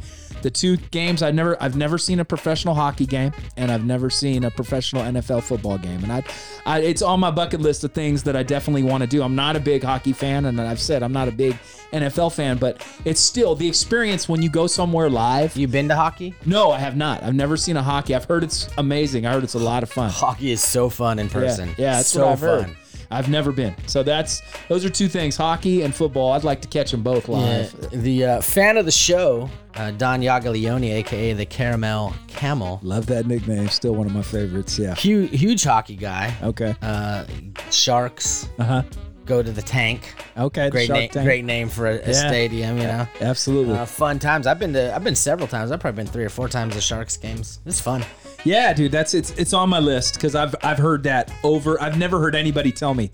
[0.44, 4.10] The two games I've never I've never seen a professional hockey game and I've never
[4.10, 6.02] seen a professional NFL football game.
[6.02, 6.22] And I,
[6.66, 9.22] I it's on my bucket list of things that I definitely want to do.
[9.22, 11.56] I'm not a big hockey fan and I've said I'm not a big
[11.94, 15.56] NFL fan, but it's still the experience when you go somewhere live.
[15.56, 16.34] You been to hockey?
[16.44, 17.22] No, I have not.
[17.22, 18.14] I've never seen a hockey.
[18.14, 19.24] I've heard it's amazing.
[19.24, 20.10] I heard it's a lot of fun.
[20.10, 21.70] Hockey is so fun in person.
[21.70, 22.76] Yeah, yeah that's so I've heard.
[23.08, 23.18] Fun.
[23.18, 23.74] I've never been.
[23.86, 26.32] So that's those are two things: hockey and football.
[26.32, 27.90] I'd like to catch them both Yeah, live.
[28.02, 33.26] the uh, fan of the show, uh, Don Yaglione, aka the Caramel Camel, Love that
[33.26, 33.68] nickname.
[33.68, 34.78] Still one of my favorites.
[34.78, 34.94] Yeah.
[34.94, 36.34] huge, huge hockey guy.
[36.42, 36.74] Okay.
[36.82, 37.24] Uh,
[37.70, 38.82] Sharks Uh huh.
[39.26, 40.14] Go to the tank.
[40.36, 40.70] Okay.
[40.70, 42.12] Great name, great name for a, a Yeah.
[42.28, 42.78] stadium.
[42.78, 43.74] You know, Absolutely.
[43.74, 44.46] uh, fun times.
[44.46, 45.70] I've been to, I've been several times.
[45.70, 47.60] I've probably been three or four times to Sharks games.
[47.66, 48.04] It's fun.
[48.44, 48.92] yeah, dude.
[48.92, 51.80] That's it's it's on my list because I've I've heard that over.
[51.80, 53.10] I've never heard anybody tell me.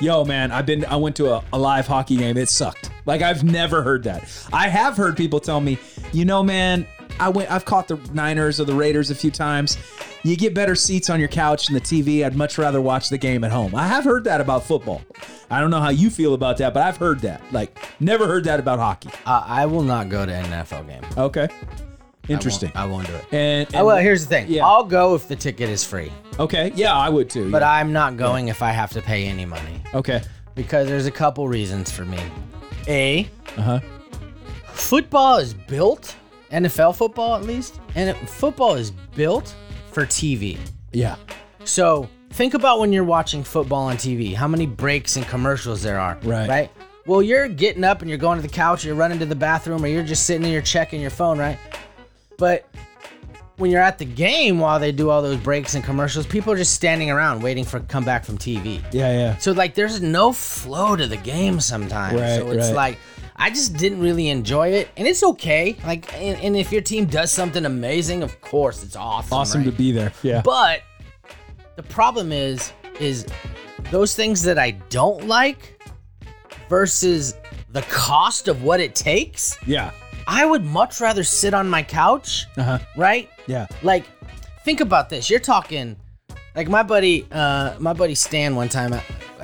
[0.00, 0.84] Yo, man, I've been.
[0.84, 2.36] I went to a, a live hockey game.
[2.36, 2.90] It sucked.
[3.04, 4.28] Like I've never heard that.
[4.52, 5.76] I have heard people tell me,
[6.12, 6.86] you know, man,
[7.20, 7.50] I went.
[7.50, 9.76] I've caught the Niners or the Raiders a few times.
[10.24, 12.24] You get better seats on your couch and the TV.
[12.24, 13.74] I'd much rather watch the game at home.
[13.74, 15.02] I have heard that about football.
[15.50, 17.40] I don't know how you feel about that, but I've heard that.
[17.52, 19.10] Like, never heard that about hockey.
[19.24, 21.02] Uh, I will not go to an NFL game.
[21.16, 22.72] Okay, I won't- interesting.
[22.74, 23.24] I won't, do it.
[23.32, 24.46] And, Oh, and- well, here's the thing.
[24.48, 24.66] Yeah.
[24.66, 27.50] I'll go if the ticket is free, okay, yeah, I would too.
[27.50, 27.70] but yeah.
[27.72, 30.20] I'm not going if I have to pay any money okay,
[30.54, 32.18] because there's a couple reasons for me.
[32.88, 33.80] A, uh huh.
[34.66, 36.14] football is built,
[36.50, 39.54] NFL football at least, and it, football is built
[39.92, 40.58] for TV.
[40.92, 41.16] Yeah,
[41.64, 45.98] So think about when you're watching football on TV, how many breaks and commercials there
[45.98, 46.18] are.
[46.22, 46.48] Right.
[46.48, 46.70] Right?
[47.06, 49.84] Well, you're getting up and you're going to the couch, you're running to the bathroom,
[49.84, 51.58] or you're just sitting there, you're checking your phone, right?
[52.36, 52.66] But
[53.56, 56.56] when you're at the game while they do all those breaks and commercials, people are
[56.56, 58.82] just standing around waiting for come back from TV.
[58.92, 59.36] Yeah, yeah.
[59.38, 62.20] So like there's no flow to the game sometimes.
[62.20, 62.74] Right, so it's right.
[62.74, 62.98] like
[63.38, 64.88] I just didn't really enjoy it.
[64.96, 65.76] And it's okay.
[65.86, 69.32] Like and, and if your team does something amazing, of course it's awesome.
[69.38, 69.70] Awesome right?
[69.70, 70.12] to be there.
[70.22, 70.42] Yeah.
[70.44, 70.82] But
[71.76, 73.26] the problem is is
[73.92, 75.80] those things that I don't like
[76.68, 77.34] versus
[77.70, 79.56] the cost of what it takes.
[79.66, 79.92] yeah.
[80.26, 82.78] I would much rather sit on my couch, Uh-huh.
[82.98, 83.30] right?
[83.46, 83.66] Yeah.
[83.82, 84.04] Like,
[84.62, 85.30] think about this.
[85.30, 85.96] You're talking,
[86.54, 88.92] like my buddy, uh, my buddy Stan one time,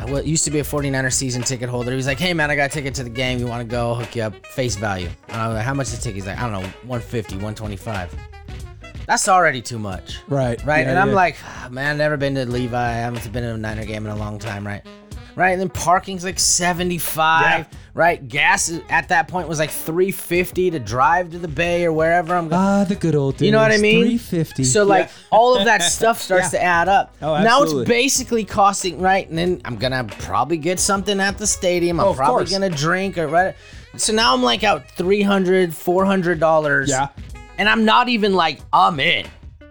[0.09, 1.90] what used to be a 49er season ticket holder.
[1.90, 3.38] He was like, "Hey man, I got a ticket to the game.
[3.38, 3.88] You want to go?
[3.88, 4.46] I'll hook you up.
[4.46, 6.52] Face value." And I was like, "How much is the ticket?" He's like, "I don't
[6.52, 8.14] know, 150, 125."
[9.07, 10.18] That's already too much.
[10.28, 10.62] Right.
[10.64, 10.85] Right.
[10.85, 11.14] Yeah, and I'm yeah.
[11.14, 12.76] like, "Ah, man, never been to Levi.
[12.76, 14.83] I haven't been to a Niner game in a long time, right?
[15.37, 15.51] Right.
[15.51, 17.42] And then parking's like 75.
[17.42, 17.64] Yeah.
[17.92, 18.27] Right.
[18.27, 22.49] Gas at that point was like 350 to drive to the bay or wherever I'm
[22.49, 22.61] going.
[22.61, 23.47] Ah, the good old days.
[23.47, 24.18] You know what I mean?
[24.18, 24.64] 350.
[24.64, 27.14] So like all of that stuff starts to add up.
[27.23, 27.75] Oh, absolutely.
[27.75, 32.01] now it's basically costing right, and then I'm gonna probably get something at the stadium.
[32.01, 33.55] I'm Oh, probably gonna drink or right.
[33.97, 36.90] So now I'm like out 300 400 dollars.
[36.90, 37.09] Yeah.
[37.59, 39.27] And I'm not even like I'm in.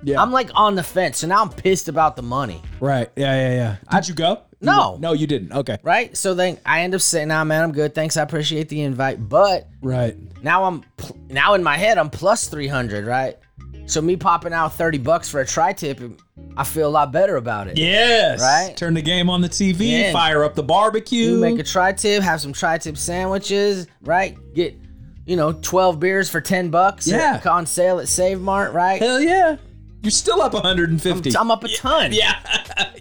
[0.05, 0.21] Yeah.
[0.21, 1.17] I'm like on the fence.
[1.19, 2.61] So now I'm pissed about the money.
[2.79, 3.09] Right.
[3.15, 3.53] Yeah, yeah,
[3.91, 3.99] yeah.
[3.99, 4.41] Did you go?
[4.63, 4.97] No.
[4.99, 5.51] No, you didn't.
[5.51, 5.77] Okay.
[5.83, 6.15] Right.
[6.17, 7.93] So then I end up saying, "Nah, man, I'm good.
[7.93, 8.17] Thanks.
[8.17, 10.15] I appreciate the invite." But Right.
[10.43, 10.83] now I'm
[11.29, 13.05] now in my head I'm plus 300.
[13.05, 13.37] Right.
[13.85, 15.99] So me popping out 30 bucks for a tri-tip,
[16.55, 17.77] I feel a lot better about it.
[17.77, 18.39] Yes.
[18.39, 18.77] Right?
[18.77, 20.13] Turn the game on the TV, Yeah.
[20.13, 21.31] fire up the barbecue.
[21.31, 24.37] You make a tri-tip, have some tri-tip sandwiches, right?
[24.53, 24.77] Get,
[25.25, 27.05] you know, 12 beers for 10 bucks.
[27.07, 27.41] Yeah.
[27.45, 29.01] On sale at Save Mart, right?
[29.01, 29.57] Hell yeah.
[30.03, 31.35] You're still up 150.
[31.37, 32.11] I'm up a ton.
[32.13, 32.39] yeah.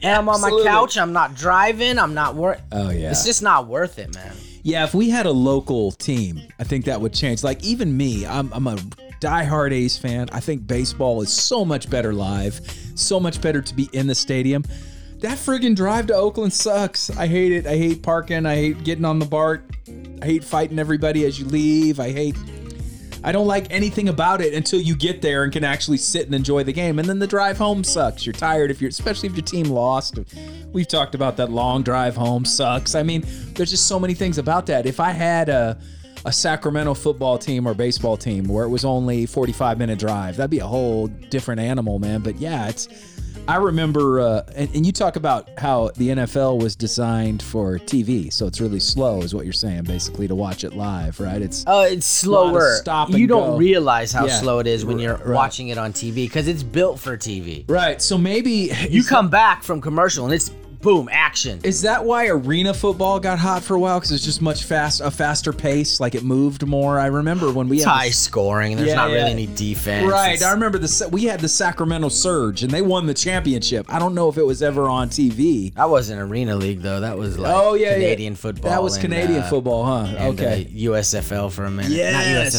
[0.03, 0.65] And I'm on absolutely.
[0.65, 0.97] my couch.
[0.97, 1.99] I'm not driving.
[1.99, 2.61] I'm not work.
[2.71, 3.11] Oh yeah.
[3.11, 4.33] It's just not worth it, man.
[4.62, 7.43] Yeah, if we had a local team, I think that would change.
[7.43, 8.77] Like even me, I'm, I'm a
[9.21, 10.29] diehard A's fan.
[10.31, 12.61] I think baseball is so much better live,
[12.95, 14.65] so much better to be in the stadium.
[15.19, 17.11] That friggin' drive to Oakland sucks.
[17.11, 17.67] I hate it.
[17.67, 18.47] I hate parking.
[18.47, 19.65] I hate getting on the BART.
[20.21, 21.99] I hate fighting everybody as you leave.
[21.99, 22.37] I hate.
[23.24, 26.35] I don't like anything about it until you get there and can actually sit and
[26.35, 26.98] enjoy the game.
[26.98, 28.26] And then the drive home sucks.
[28.26, 30.18] You're tired if you're, especially if your team lost.
[30.72, 32.94] We've talked about that long drive home sucks.
[32.94, 34.87] I mean, there's just so many things about that.
[34.87, 35.78] If I had a
[36.24, 40.50] a Sacramento football team or baseball team where it was only 45 minute drive, that'd
[40.50, 42.20] be a whole different animal, man.
[42.20, 42.88] But yeah, it's.
[43.48, 48.33] I remember, uh, and, and you talk about how the NFL was designed for TV,
[48.33, 51.42] so it's really slow, is what you're saying, basically, to watch it live, right?
[51.42, 52.76] It's Oh, it's slower.
[52.76, 53.57] stop you don't go.
[53.57, 54.38] realize how Yeah.
[54.40, 55.26] slow it is when you're Right.
[55.35, 57.64] watching it on TV because it's built for TV.
[57.68, 58.00] right.
[58.00, 60.52] So maybe You come back from commercial and it's
[60.83, 61.61] boom action.
[61.64, 63.99] Is that why arena football got hot for a while?
[63.99, 66.99] Because it's just much fast, a faster pace, like it moved more.
[66.99, 68.77] I remember when we It's had high scoring.
[68.77, 69.16] There's Yeah, not yeah.
[69.16, 70.11] really any defense.
[70.11, 73.87] Right, It's- I remember the we had the Sacramento Surge, and they won the championship.
[73.88, 75.73] I don't know if it was ever on TV.
[75.75, 77.01] That wasn't arena league though.
[77.01, 78.38] That was like oh yeah, Canadian yeah.
[78.38, 78.71] football.
[78.71, 80.14] That was and, Canadian uh, football, huh?
[80.18, 80.66] and, okay.
[80.68, 81.92] uh, USFL for a minute.
[81.92, 82.12] yes,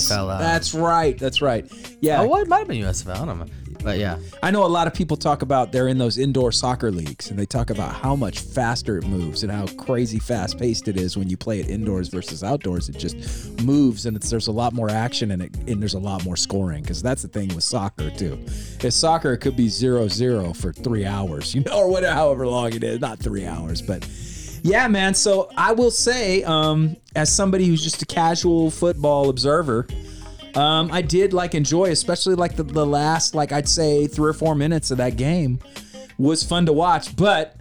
[0.06, 0.30] Not USFL.
[0.36, 1.18] Uh, that's right.
[1.18, 1.70] That's right.
[2.02, 3.16] Yeah, Oh, well, it might have been USFL.
[3.22, 3.46] I don't know.
[3.84, 4.18] But yeah.
[4.42, 7.38] I know a lot of people talk about they're in those indoor soccer leagues, and
[7.38, 11.18] they talk about how much faster it moves and how crazy fast paced it is
[11.18, 12.90] when you play it indoors versus outdoors.
[12.90, 16.24] It just moves, and there's a lot more action in it, and there's a lot
[16.24, 18.40] more scoring because that's the thing with soccer too.
[18.82, 22.48] If soccer, it could be zero zero for three hours, you know, or whatever, however
[22.48, 23.00] long it is.
[23.00, 24.08] Not three hours, but.
[24.66, 25.14] Yeah, man.
[25.14, 29.88] So I will say, um, as somebody who's just a casual football observer,
[30.56, 34.34] um, I did like enjoy, especially like the, the last, like I'd say three or
[34.34, 35.60] four minutes of that game
[36.18, 37.16] was fun to watch.
[37.16, 37.56] But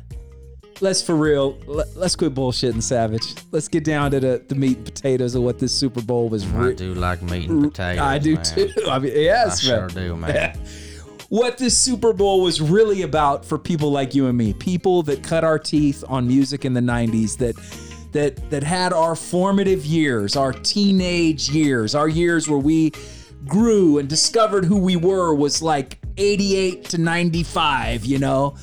[0.80, 3.34] let's for real, let, us quit bullshitting, Savage.
[3.50, 6.44] Let's get down to the, the meat and potatoes of what this Super Bowl was.
[6.54, 8.02] I do like meat and potatoes.
[8.02, 8.44] I do man.
[8.44, 8.70] too.
[8.88, 10.58] I mean, I yes, sure do, man.
[11.28, 15.22] What this Super Bowl was really about for people like you and me, people that
[15.22, 17.56] cut our teeth on music in the '90s, that
[18.12, 22.92] that that had our formative years, our teenage years, our years where we
[23.46, 28.56] grew and discovered who we were was like 88 to 95, you know,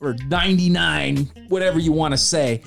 [0.00, 2.62] or 99, whatever you want to say.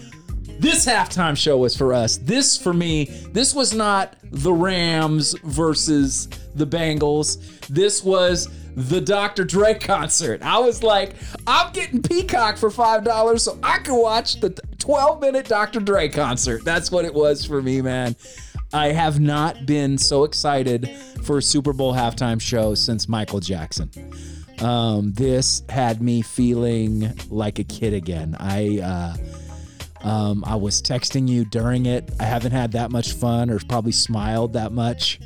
[0.59, 2.17] This halftime show was for us.
[2.17, 7.37] This for me, this was not the Rams versus the Bengals.
[7.67, 9.43] This was the Dr.
[9.43, 10.41] Dre concert.
[10.41, 15.47] I was like, I'm getting Peacock for $5 so I can watch the 12 minute
[15.47, 15.79] Dr.
[15.79, 16.63] Dre concert.
[16.63, 18.15] That's what it was for me, man.
[18.71, 20.87] I have not been so excited
[21.23, 23.89] for a Super Bowl halftime show since Michael Jackson.
[24.59, 28.37] Um, this had me feeling like a kid again.
[28.39, 28.79] I
[30.03, 32.11] uh, um, I was texting you during it.
[32.19, 35.19] I haven't had that much fun or probably smiled that much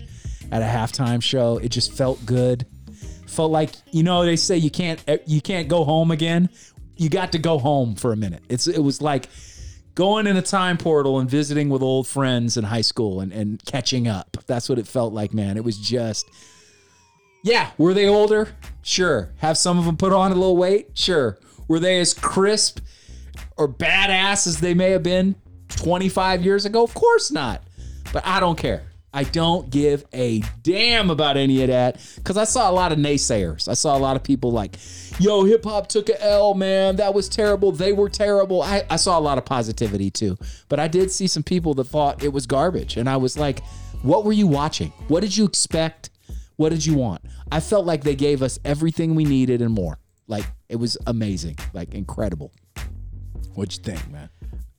[0.54, 1.58] at a halftime show.
[1.58, 2.65] It just felt good.
[3.28, 6.48] Felt like you know they say you can't you can't go home again.
[6.95, 8.43] You got to go home for a minute.
[8.48, 9.28] It's it was like
[9.95, 13.63] going in a time portal and visiting with old friends in high school and, and
[13.65, 14.38] catching up.
[14.47, 15.58] That's what it felt like, man.
[15.58, 16.30] It was just
[17.41, 18.49] yeah, were they older?
[18.82, 19.32] Sure.
[19.38, 20.89] Have some of them put on a little weight?
[20.93, 21.38] Sure.
[21.67, 22.80] Were they as crisp
[23.58, 25.36] or badass as they may have been
[25.69, 26.84] 25 years ago?
[26.84, 27.63] Of course not.
[28.12, 28.84] But I don't care.
[29.13, 33.00] I don't give a damn about any of that because I saw a lot of
[33.00, 33.67] naysayers.
[33.67, 34.78] I saw a lot of people like,
[35.19, 36.98] yo, hip hop took a L, man.
[36.98, 37.72] That was terrible.
[37.72, 38.62] They were terrible.
[38.62, 40.38] I, I saw a lot of positivity too.
[40.67, 42.98] But I did see some people that thought it was garbage.
[42.98, 43.63] And I was like,
[44.04, 44.89] what were you watching?
[45.08, 46.12] What did you expect?
[46.58, 47.22] What did you want?
[47.52, 49.98] I felt like they gave us everything we needed and more.
[50.28, 52.52] Like it was amazing, like incredible.
[53.56, 54.30] What'd you think, man?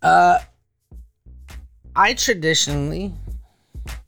[0.00, 0.38] Uh,
[1.96, 3.12] I traditionally,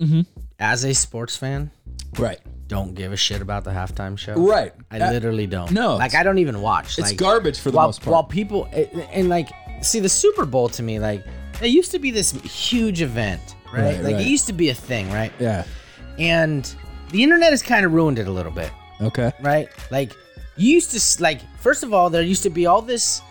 [0.01, 0.23] Mm-hmm.
[0.59, 1.71] as a sports fan,
[2.19, 2.39] Right.
[2.69, 4.35] don't give a shit about the halftime show.
[4.35, 4.73] Right.
[4.91, 5.71] I literally don't.
[5.71, 6.99] no, like I don't even watch.
[6.99, 8.13] It's like, garbage for the while, most part.
[8.13, 9.49] While people and, and like
[9.83, 11.25] see the Super Bowl to me, like
[11.63, 13.83] it used to be this huge event, right?
[13.83, 14.27] Right, like right.
[14.27, 15.33] it used to be a thing, right?
[15.39, 15.65] yeah.
[16.19, 16.73] And
[17.11, 19.33] the internet has kind of ruined it a little bit, Okay.
[19.41, 19.69] right?
[19.91, 20.13] Like
[20.57, 23.23] you used to like first of all, there used to be all this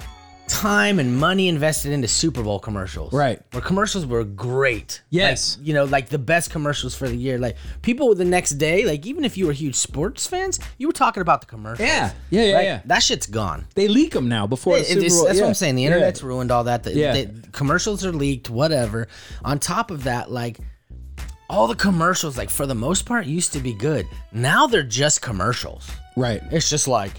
[0.48, 3.14] time and money invested into Super Bowl commercials.
[3.14, 3.42] Right.
[3.52, 5.02] Where commercials were great.
[5.10, 5.58] Yes.
[5.58, 7.38] Like, you know, like the best commercials for the year.
[7.38, 10.94] Like people the next day, like even if you were huge sports fans, you were
[10.94, 11.88] talking about the commercials.
[11.88, 12.12] Yeah.
[12.30, 12.44] Yeah.
[12.44, 12.62] Yeah.
[12.62, 12.82] Yeah.
[12.86, 13.66] That shit's gone.
[13.76, 15.26] They leak them now before It- Super it's- Bowl.
[15.26, 15.76] that's what I'm saying.
[15.76, 15.88] The Yeah.
[15.90, 16.84] internet's ruined all that.
[16.84, 17.14] The, Yeah.
[17.14, 19.08] the commercials are leaked, whatever.
[19.46, 20.60] On top of that, like
[21.50, 24.06] all the commercials, like for the most part, used to be good.
[24.34, 25.90] Now they're just commercials.
[26.18, 26.42] Right.
[26.52, 27.14] It's just like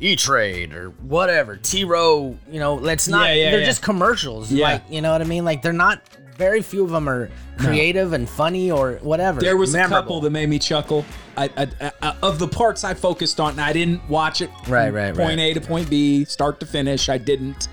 [0.00, 1.56] E Trade or whatever.
[1.56, 3.28] T Row, you know, let's not.
[3.28, 3.66] Yeah, yeah, they're yeah.
[3.66, 4.52] just commercials.
[4.52, 4.72] Yeah.
[4.72, 5.44] Like, you know what I mean?
[5.44, 6.02] Like they're not.
[6.36, 9.40] Very few of them are creative and funny or whatever.
[9.40, 11.04] There was a couple that made me chuckle.
[11.36, 14.48] I, I, I, of the parts I focused on, and I didn't watch it.
[14.68, 15.40] Right, right, Point right.
[15.40, 17.08] A to point B, start to finish.
[17.08, 17.66] I didn't.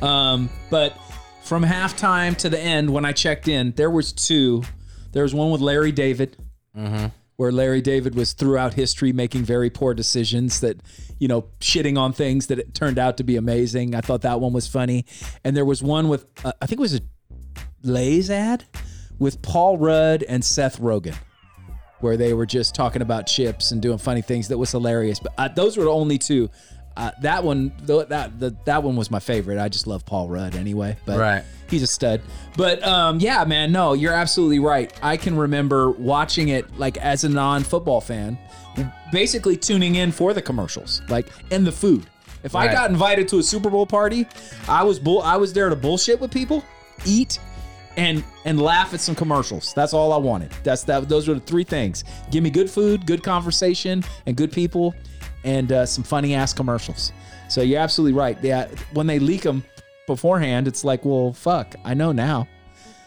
[0.00, 0.96] Um, but
[1.42, 4.62] from halftime to the end, when I checked in, there was two.
[5.10, 6.36] There was one with Larry David,
[6.76, 7.06] Mm-hmm.
[7.36, 10.80] Where Larry David was throughout history making very poor decisions that,
[11.18, 13.94] you know, shitting on things that it turned out to be amazing.
[13.94, 15.04] I thought that one was funny.
[15.42, 17.00] And there was one with, uh, I think it was a
[17.82, 18.64] Lay's ad
[19.18, 21.16] with Paul Rudd and Seth Rogen,
[22.00, 24.48] where they were just talking about chips and doing funny things.
[24.48, 25.18] That was hilarious.
[25.18, 26.50] But uh, those were the only two.
[26.96, 29.58] Uh, that one, th- that the, that one was my favorite.
[29.58, 30.96] I just love Paul Rudd anyway.
[31.04, 31.42] But Right.
[31.68, 32.20] he's a stud.
[32.56, 34.92] But um, yeah, man, no, you're absolutely right.
[35.02, 38.38] I can remember watching it like as a non-football fan,
[39.12, 42.06] basically tuning in for the commercials, like and the food.
[42.42, 44.26] If I got invited to a Super Bowl party,
[44.68, 45.22] I was bull.
[45.22, 46.62] I was there to bullshit with people,
[47.06, 47.38] eat,
[47.96, 49.72] and and laugh at some commercials.
[49.74, 50.50] That's all I wanted.
[50.62, 51.08] That's that.
[51.08, 52.04] Those were the three things.
[52.30, 54.94] Give me good food, good conversation, and good people,
[55.44, 57.12] and uh, some funny ass commercials.
[57.48, 58.36] So you're absolutely right.
[58.42, 59.62] Yeah, when they leak them
[60.06, 61.74] beforehand, it's like, well, fuck.
[61.84, 62.48] I know now.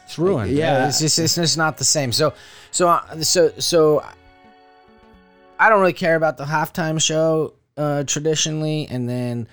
[0.05, 0.51] It's ruined.
[0.51, 0.87] Yeah.
[0.87, 2.13] it's just it's just not the same.
[2.13, 2.33] So
[2.71, 4.05] so uh, so so
[5.59, 9.47] I don't really care about the halftime show uh traditionally and then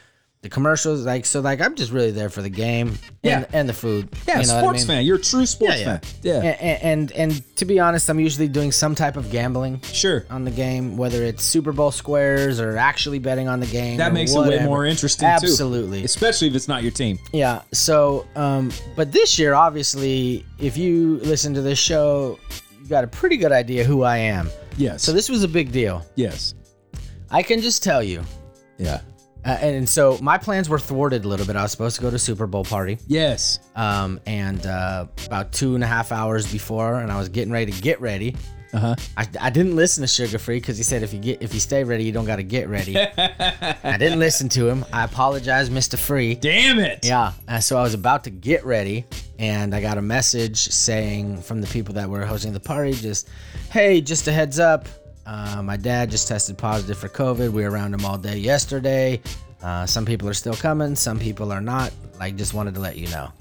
[0.45, 3.39] the commercials like so like I'm just really there for the game Yeah.
[3.39, 4.11] and, and the food.
[4.29, 4.87] Yeah, you know what I sports mean?
[4.99, 5.05] fan.
[5.07, 5.99] You're a true sports Yeah, yeah.
[5.99, 6.11] fan.
[6.45, 10.27] Yeah, And, and and to be honest, I'm usually doing some type of gambling sure.
[10.29, 13.97] on the game, whether it's Super Bowl squares or actually betting on the game.
[13.97, 14.65] That makes it way whatever.
[14.67, 15.47] more interesting too.
[15.47, 16.05] Absolutely.
[16.05, 17.19] Especially if it's not your team.
[17.33, 17.63] Yeah.
[17.73, 22.39] So, um, but this year, obviously, if you listen to this show,
[22.83, 24.51] you got a pretty good idea who I am.
[24.77, 25.03] Yes.
[25.03, 26.05] So this was a big deal.
[26.17, 26.53] yes.
[27.31, 28.23] I can just tell you.
[28.77, 29.01] Yeah.
[29.45, 31.55] Uh, and so my plans were thwarted a little bit.
[31.57, 33.59] I was supposed to go to Super Bowl party, Yes.
[33.77, 37.71] um, and uh, about two and a half hours before, and I was getting ready
[37.73, 38.37] to get ready.
[38.73, 38.95] Uh huh.
[39.17, 41.61] I, I didn't listen to Sugar Free because he said if you get if you
[41.61, 42.97] stay ready, you don't got to get ready.
[43.19, 44.85] I didn't listen to him.
[44.93, 46.35] I apologize, Mister Free.
[46.35, 47.05] Damn it.
[47.05, 47.35] Yeah.
[47.47, 49.05] Uh, so I was about to get ready,
[49.39, 53.29] and I got a message saying from the people that were hosting the party, just,
[53.71, 54.89] hey, just a heads up.
[55.27, 57.51] Uh, my dad just tested positive for COVID.
[57.51, 59.21] We were around him all day yesterday.
[59.63, 61.93] Uh, some people are still coming, some people are not.
[62.21, 63.33] Like, just wanted to let you know.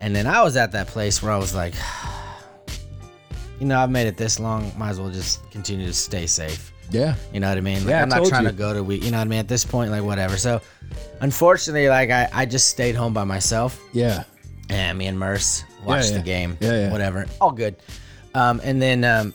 [0.00, 1.74] And then I was at that place where I was like,
[3.60, 4.72] you know, I've made it this long.
[4.76, 6.72] Might as well just continue to stay safe.
[6.90, 7.14] Yeah.
[7.32, 7.78] You know what I mean?
[7.80, 8.50] Like, Yeah, I'm not trying you.
[8.50, 8.96] to go to we.
[8.96, 9.38] You know what I mean?
[9.38, 10.36] At this point, like whatever.
[10.36, 10.60] So,
[11.20, 13.80] unfortunately, like I, I just stayed home by myself.
[13.92, 14.24] Yeah.
[14.68, 16.18] And me and Merce watched yeah.
[16.18, 16.56] the game.
[16.60, 16.92] Yeah, yeah.
[16.92, 17.26] Whatever.
[17.40, 17.76] All good.
[18.34, 19.32] Um, and then um,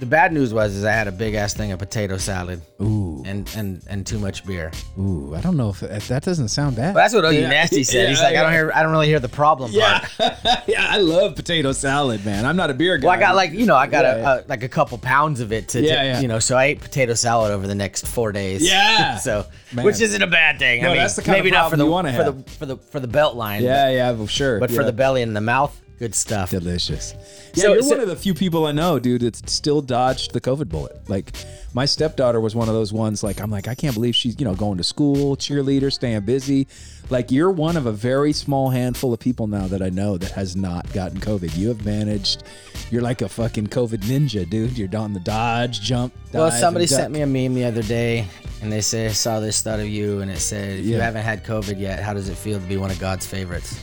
[0.00, 2.60] the bad news was is I had a big ass thing of potato salad.
[2.80, 3.22] Ooh.
[3.26, 4.72] And and and too much beer.
[4.98, 6.94] Ooh, I don't know if, if that doesn't sound bad.
[6.94, 8.08] But that's what Oogie Nasty said.
[8.08, 10.32] He's Yeah, like, I don't hear I don't really hear the problem yeah, part.
[10.66, 12.46] yeah, I love potato salad, man.
[12.46, 13.06] I'm not a beer guy.
[13.08, 14.40] Well, I got like you know I got Yeah, a, yeah.
[14.40, 16.20] a like a couple pounds of it to, to- Yeah, yeah.
[16.20, 18.66] you know so I ate potato salad over the next four days.
[18.66, 19.16] Yeah.
[19.18, 19.84] so Man.
[19.84, 20.82] which isn't a bad thing.
[20.82, 22.24] No, I mean, that's the kind of maybe not for problem the you wanna for
[22.24, 22.44] have.
[22.44, 23.62] the for the for the belt line.
[23.62, 24.58] yeah, yeah, well, sure.
[24.58, 26.50] But, but for the belly and the mouth, good stuff.
[26.50, 27.14] delicious.
[27.54, 30.32] Yeah, So- you're so- one of the few people I know, dude, that still dodged
[30.32, 30.96] the COVID bullet.
[31.08, 31.32] Like
[31.72, 33.22] my stepdaughter was one of those ones.
[33.22, 36.66] Like I'm like, I can't believe she's you know going to school, cheerleader, staying busy.
[37.10, 40.30] Like you're one of a very small handful of people now that I know that
[40.32, 41.56] has not gotten COVID.
[41.56, 42.44] You have managed.
[42.90, 44.76] You're like a fucking COVID ninja, dude.
[44.76, 46.12] You're on the dodge, jump.
[46.32, 47.00] Well, dive, somebody and duck.
[47.00, 48.26] sent me a meme the other day,
[48.62, 51.22] and they say, I saw this thought of you, and it said, if you haven't
[51.22, 53.80] had COVID yet, how does it feel to be one of God's favorites?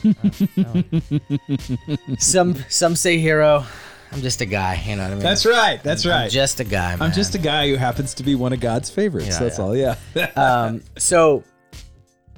[2.18, 3.66] some some say hero.
[4.12, 5.24] I'm just a guy, you know what I mean?
[5.24, 5.82] That's right.
[5.84, 6.32] That's I'm right.
[6.32, 7.02] just a guy, man.
[7.02, 9.28] I'm just a guy who happens to be one of God's favorites.
[9.28, 9.64] Yeah, that's yeah.
[9.64, 9.76] all.
[9.76, 9.96] Yeah.
[10.36, 11.44] um, so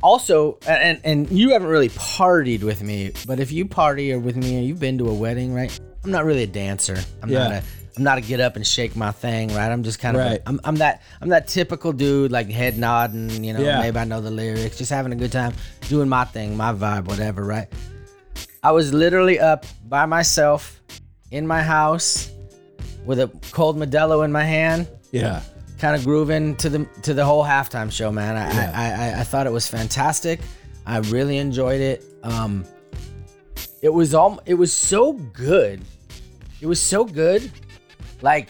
[0.01, 4.37] also and and you haven't really partied with me but if you party or with
[4.37, 7.51] me and you've been to a wedding right i'm not really a dancer i'm not
[7.51, 7.57] Yeah.
[7.57, 7.63] a
[7.97, 10.41] i'm not a get up and shake my thing right i'm just kind of Right.
[10.45, 13.81] I'm, I'm that i'm that typical dude like head nodding you know Yeah.
[13.81, 15.53] maybe i know the lyrics just having a good time
[15.89, 17.67] doing my thing my vibe whatever right
[18.63, 20.81] i was literally up by myself
[21.31, 22.31] in my house
[23.05, 25.41] with a cold modelo in my hand yeah.
[25.79, 28.35] kind of grooving to the to the whole halftime show, man.
[28.35, 28.71] I, Yeah.
[28.75, 30.39] I, I I thought it was fantastic.
[30.85, 32.03] I really enjoyed it.
[32.23, 32.65] Um,
[33.81, 35.81] it was all it was so good.
[36.61, 37.49] It was so good.
[38.21, 38.49] Like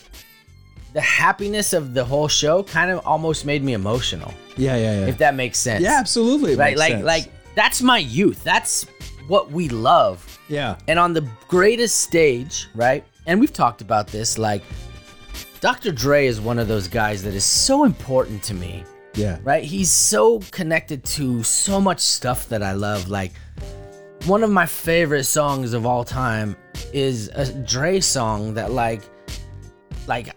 [0.93, 4.75] the happiness of the whole show kind of almost made me emotional, Yeah.
[4.75, 4.99] Yeah.
[5.01, 5.07] Yeah.
[5.07, 5.83] if that makes sense.
[5.83, 5.97] yeah.
[5.99, 6.53] Absolutely.
[6.53, 7.05] it Right, makes like sense.
[7.05, 8.43] like that's my youth.
[8.43, 8.85] That's
[9.29, 10.39] what we love.
[10.49, 10.75] Yeah.
[10.87, 13.03] And on the greatest stage, right?
[13.27, 14.63] And we've talked about this, like
[15.61, 15.91] Dr.
[15.91, 18.83] Dre is one of those guys that is so important to me,
[19.15, 19.37] Yeah.
[19.43, 19.63] right?
[19.63, 23.09] He's so connected to so much stuff that I love.
[23.09, 23.33] Like,
[24.25, 26.55] one of my favorite songs of all time
[26.93, 29.01] is a Dre song that, like,
[30.07, 30.35] like,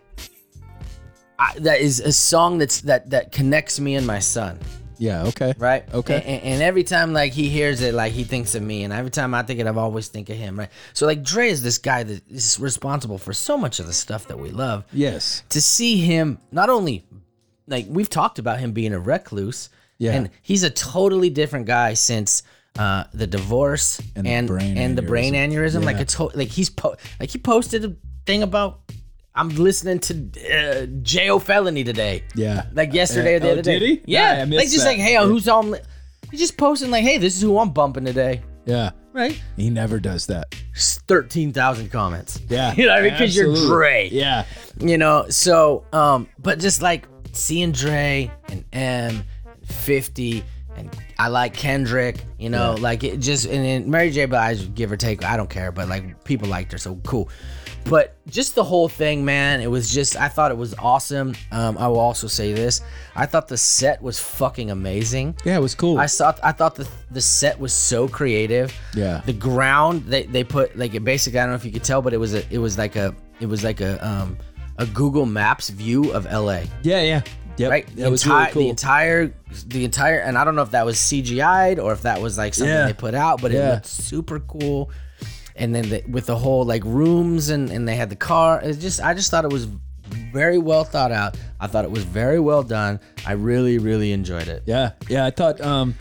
[1.39, 4.61] I, that is a song that's that that connects me and my son
[5.03, 5.25] Yeah.
[5.25, 5.53] Okay.
[5.59, 5.83] right?
[5.93, 6.23] Okay.
[6.25, 9.11] And, and, every time like he hears it, like he thinks of me, and every
[9.11, 10.69] time I think it, I've always think of him, right?
[10.93, 14.29] So like Dre is this guy that is responsible for so much of the stuff
[14.29, 14.85] that we love.
[14.93, 15.43] Yes.
[15.49, 17.05] To see him not only
[17.67, 20.13] like we've talked about him being a recluse, Yeah.
[20.13, 22.43] and he's a totally different guy since.
[22.79, 25.83] Uh, the divorce And and the brain and the brain aneurysm.
[25.83, 26.03] aneurysm, like Yeah.
[26.03, 27.93] it's like he's po- like he posted a
[28.25, 28.81] thing about
[29.35, 32.23] I'm listening to uh, Jayo Felony today.
[32.35, 32.67] Yeah.
[32.73, 33.79] Like yesterday or the Uh, oh, other day.
[33.79, 34.03] did he?
[34.07, 34.37] Yeah.
[34.37, 34.91] Yeah, I missed like just that.
[34.91, 35.75] like, hey, who's on?
[36.31, 38.43] He just posting like, hey, this is who I'm bumping today.
[38.67, 38.91] Yeah.
[39.13, 39.41] Right?
[39.57, 40.55] He never does that.
[40.77, 42.41] Thirteen thousand comments.
[42.49, 42.75] Yeah.
[42.77, 43.13] You know what I mean?
[43.13, 43.75] Because you're Absolutely.
[43.77, 44.09] Dre.
[44.11, 44.45] Yeah.
[44.81, 49.25] You know, so um, but just like seeing Dre and M,
[49.67, 50.43] Fifty,
[50.77, 52.25] and I like Kendrick.
[52.39, 54.25] You know, like it just and then Mary J.
[54.27, 57.29] Blige, give or take, I don't care, but like people liked her, so cool.
[57.85, 61.35] But just the whole thing, man, it was just I thought it was awesome.
[61.51, 62.81] Um, I will also say this:
[63.17, 65.37] I thought the set was fucking amazing.
[65.45, 65.57] Yeah.
[65.59, 65.99] It was cool.
[65.99, 66.33] I saw.
[66.43, 68.73] I thought the the set was so creative.
[68.95, 69.21] Yeah.
[69.27, 71.41] The ground they, they put like it basically.
[71.41, 73.15] I don't know if you could tell, but it was a it was like a
[73.41, 74.39] it was like a um
[74.79, 76.63] a Google Maps view of LA.
[76.83, 77.03] yeah.
[77.03, 77.23] Yeah.
[77.59, 77.71] Yep.
[77.71, 77.97] Right.
[77.97, 78.63] That was really cool.
[78.63, 79.35] The entire
[79.67, 82.55] the entire and I don't know if that was CGI'd or if that was like
[82.55, 82.87] something Yeah.
[82.87, 83.73] they put out, but it Yeah.
[83.75, 84.91] looked super cool.
[85.57, 88.61] And then the, with the whole like rooms and and they had the car.
[88.63, 89.67] It's just I just thought it was
[90.33, 91.37] very well thought out.
[91.61, 93.01] I thought it was very well done.
[93.27, 94.63] I really really enjoyed it.
[94.67, 94.93] yeah.
[95.09, 95.25] Yeah.
[95.27, 95.95] I thought um,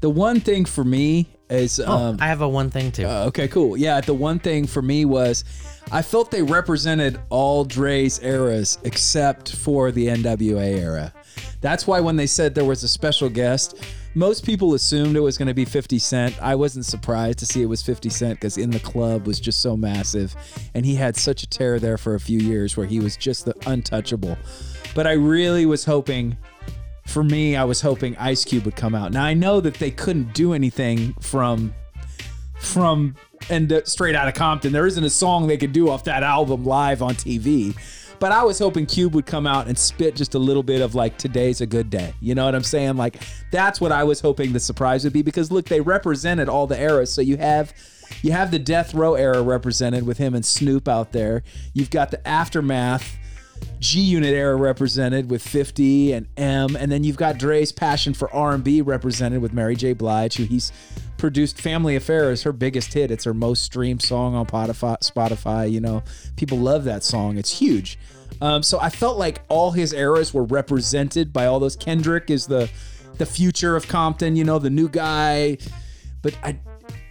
[0.00, 3.04] the one thing for me is Oh, um, I have a one thing too.
[3.04, 3.76] Uh, okay, cool.
[3.76, 5.44] Yeah, the one thing for me was
[5.90, 11.12] I felt they represented all Dre's eras except for the NWA era.
[11.60, 13.76] That's why when they said there was a special guest,
[14.14, 16.42] most people assumed it was going to be 50 Cent.
[16.42, 19.60] I wasn't surprised to see it was 50 Cent because In the Club was just
[19.62, 20.34] so massive.
[20.74, 23.44] And he had such a tear there for a few years where he was just
[23.44, 24.36] the untouchable.
[24.94, 26.36] But I really was hoping
[27.06, 29.12] for me, I was hoping Ice Cube would come out.
[29.12, 31.74] Now I know that they couldn't do anything from
[32.58, 33.16] from
[33.50, 34.72] and uh, straight out of Compton.
[34.72, 37.76] There isn't a song they could do off that album live on TV.
[38.22, 40.94] But I was hoping Cube would come out and spit just a little bit of
[40.94, 42.14] like today's a good day.
[42.20, 42.96] You know what I'm saying?
[42.96, 43.20] Like
[43.50, 46.80] that's what I was hoping the surprise would be because look, they represented all the
[46.80, 47.12] eras.
[47.12, 47.74] So you have
[48.22, 51.42] you have the Death Row era represented with him and Snoop out there.
[51.74, 53.18] You've got the aftermath
[53.80, 58.32] G Unit era represented with 50 and M, and then you've got Dre's passion for
[58.32, 59.92] R&B represented with Mary J.
[59.92, 60.72] Blige, who he's
[61.18, 61.60] produced.
[61.60, 63.10] Family Affair her biggest hit.
[63.10, 64.98] It's her most streamed song on Spotify.
[64.98, 65.70] Spotify.
[65.70, 66.02] You know,
[66.36, 67.38] people love that song.
[67.38, 67.98] It's huge.
[68.40, 71.76] Um, so I felt like all his eras were represented by all those.
[71.76, 72.70] Kendrick is the
[73.18, 74.36] the future of Compton.
[74.36, 75.58] You know, the new guy,
[76.22, 76.58] but I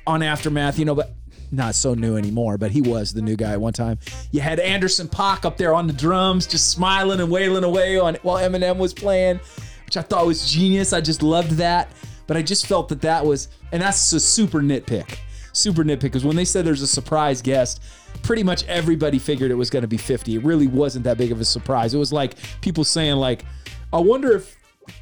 [0.06, 0.78] on Aftermath.
[0.78, 1.14] You know, but
[1.52, 4.00] not so new anymore, but he was the new guy at one time.
[4.32, 8.16] You had Anderson Paak up there on the drums, just smiling and wailing away on
[8.24, 9.40] while Eminem was playing,
[9.86, 10.94] which I thought was genius.
[10.94, 11.92] I just loved that,
[12.28, 15.18] but I just felt that that was, and that's a super nitpick,
[15.54, 16.02] super nitpick.
[16.02, 17.82] Because when they said there's a surprise guest,
[18.24, 20.36] pretty much everybody figured it was going to be 50.
[20.36, 21.94] It really wasn't that big of a surprise.
[21.94, 23.46] It was like people saying like,
[23.92, 24.56] I wonder if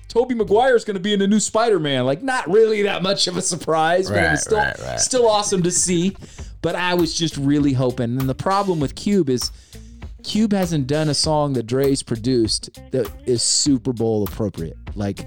[0.07, 2.05] Tobey Maguire is going to be in the new Spider-Man.
[2.05, 4.99] Like, not really that much of a surprise, but it was still right, right.
[4.99, 6.15] still awesome to see.
[6.61, 8.19] But I was just really hoping.
[8.19, 9.51] And the problem with Cube is
[10.23, 14.77] Cube hasn't done a song that Dre's produced that is Super Bowl appropriate.
[14.95, 15.25] Like,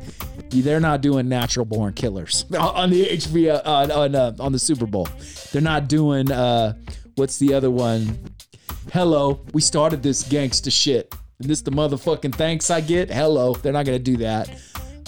[0.51, 4.87] they're not doing Natural Born Killers on the HBO on on, uh, on the Super
[4.87, 5.09] Bowl.
[5.53, 6.75] They're not doing uh,
[7.15, 8.19] what's the other one?
[8.93, 11.15] Hello, we started this gangsta shit.
[11.43, 13.11] And this the motherfucking thanks I get.
[13.11, 14.49] Hello, they're not gonna do that.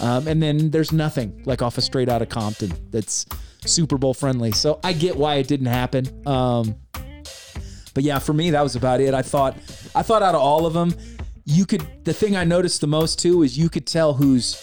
[0.01, 3.25] Um, and then there's nothing like off of Straight Outta Compton that's
[3.65, 4.51] Super Bowl friendly.
[4.51, 6.07] So I get why it didn't happen.
[6.27, 6.75] Um,
[7.95, 9.15] but yeah, for me that was about it.
[9.15, 9.57] I thought
[9.95, 10.95] I thought out of all of them,
[11.45, 14.61] you could the thing I noticed the most too is you could tell who's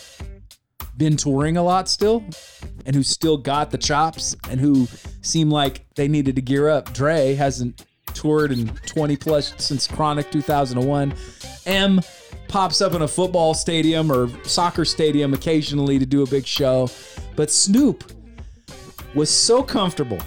[0.98, 2.24] been touring a lot still
[2.86, 4.88] and who still got the chops and who
[5.22, 6.94] seem like they needed to gear up.
[6.94, 7.86] Dre hasn't
[8.22, 11.14] toured in 20 plus since Chronic 2001.
[11.66, 12.02] M
[12.48, 16.88] pops up in a football stadium or soccer stadium occasionally to do a big show.
[17.36, 18.04] But Snoop
[19.16, 20.20] was so comfortable,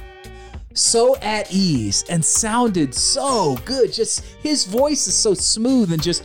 [0.74, 3.92] so at ease, and sounded so good.
[3.92, 6.24] Just his voice is so smooth and just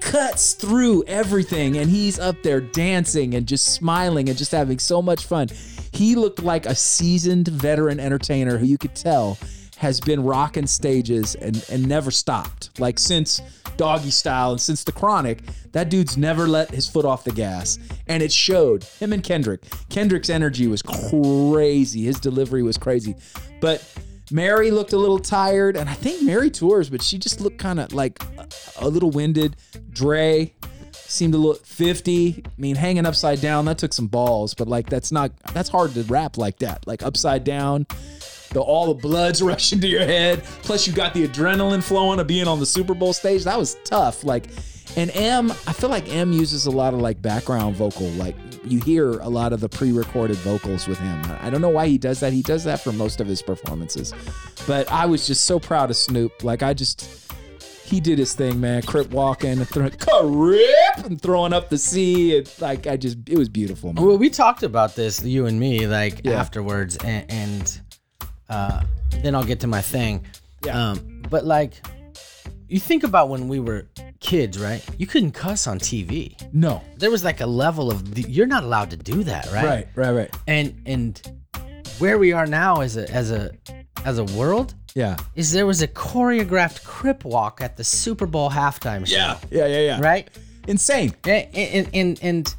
[0.00, 1.78] cuts through everything.
[1.78, 5.48] And he's up there dancing and just smiling and just having so much fun.
[5.92, 9.38] He looked like a seasoned veteran entertainer who you could tell
[9.76, 12.78] has been rocking stages and, and never stopped.
[12.80, 13.40] Like since
[13.76, 17.78] Doggystyle and since The Chronic, that dude's never let his foot off the gas.
[18.06, 18.84] And it showed.
[18.84, 19.62] Him and Kendrick.
[19.88, 22.04] Kendrick's energy was crazy.
[22.04, 23.14] His delivery was crazy.
[23.60, 23.84] But
[24.30, 27.78] Mary looked a little tired, and I think Mary tours, but she just looked kind
[27.78, 28.48] of like a,
[28.80, 29.56] a little winded.
[29.90, 30.52] Dre
[30.92, 32.42] seemed a little 50.
[32.44, 35.92] I mean, hanging upside down, that took some balls, but like that's not that's hard
[35.94, 36.86] to rap like that.
[36.86, 37.86] Like upside down.
[38.50, 40.42] The, all the blood's rushing to your head.
[40.62, 43.44] Plus, you got the adrenaline flowing of being on the Super Bowl stage.
[43.44, 44.24] That was tough.
[44.24, 44.48] Like,
[44.96, 48.08] and M, I feel like M uses a lot of like background vocal.
[48.10, 51.22] Like, you hear a lot of the pre-recorded vocals with him.
[51.40, 52.32] I don't know why he does that.
[52.32, 54.12] He does that for most of his performances.
[54.66, 56.42] But I was just so proud of Snoop.
[56.42, 57.22] Like, I just
[57.84, 58.82] he did his thing, man.
[58.82, 62.36] Crip walking, and throwing, crip, and throwing up the C.
[62.36, 64.04] It, like I just, it was beautiful, man.
[64.04, 66.32] Well, we talked about this, you and me, like Yeah.
[66.40, 67.80] afterwards, and, and
[68.48, 68.82] uh,
[69.22, 70.24] then I'll get to my thing.
[70.64, 70.90] Yeah.
[70.90, 71.74] Um, but like,
[72.68, 73.86] you think about when we were
[74.20, 74.84] kids, right?
[74.98, 76.34] You couldn't cuss on TV.
[76.52, 79.64] No, There was like a level of you're not allowed to do that, right?
[79.64, 80.36] right, right, right.
[80.48, 81.20] And and
[81.98, 83.50] where we are now as a as a
[84.04, 88.50] as a world Yeah, is there was a choreographed crip walk at the Super Bowl
[88.50, 89.14] halftime show.
[89.16, 90.00] yeah, yeah, yeah, yeah.
[90.00, 90.28] Right?
[90.66, 91.14] Insane.
[91.24, 92.54] And, and, and, and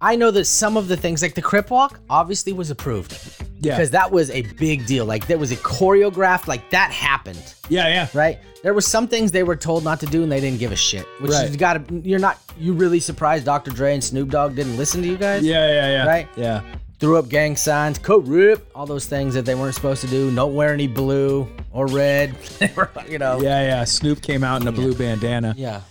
[0.00, 3.12] I know that some of the things, like the Crip Walk, obviously was approved.
[3.60, 3.74] Yeah.
[3.76, 5.04] Because that was a big deal.
[5.06, 8.08] Like, there was a choreographed, like, that happened, Yeah, yeah.
[8.14, 8.38] right?
[8.62, 10.76] There were some things they were told not to do and they didn't give a
[10.76, 11.06] shit.
[11.20, 11.50] Which Right.
[11.50, 13.70] you gotta, you're not, you really surprised Dr.
[13.70, 15.42] Dre and Snoop Dogg didn't listen to you guys?
[15.44, 16.06] Yeah, yeah, yeah.
[16.06, 16.28] Right?
[16.36, 16.62] Yeah.
[16.98, 20.34] Threw up gang signs, co-rip, all those things that they weren't supposed to do.
[20.34, 22.34] Don't wear any blue or red.
[23.08, 23.40] You know.
[23.40, 23.84] Yeah, yeah.
[23.84, 25.54] Snoop came out in a blue bandana.
[25.56, 25.82] Yeah.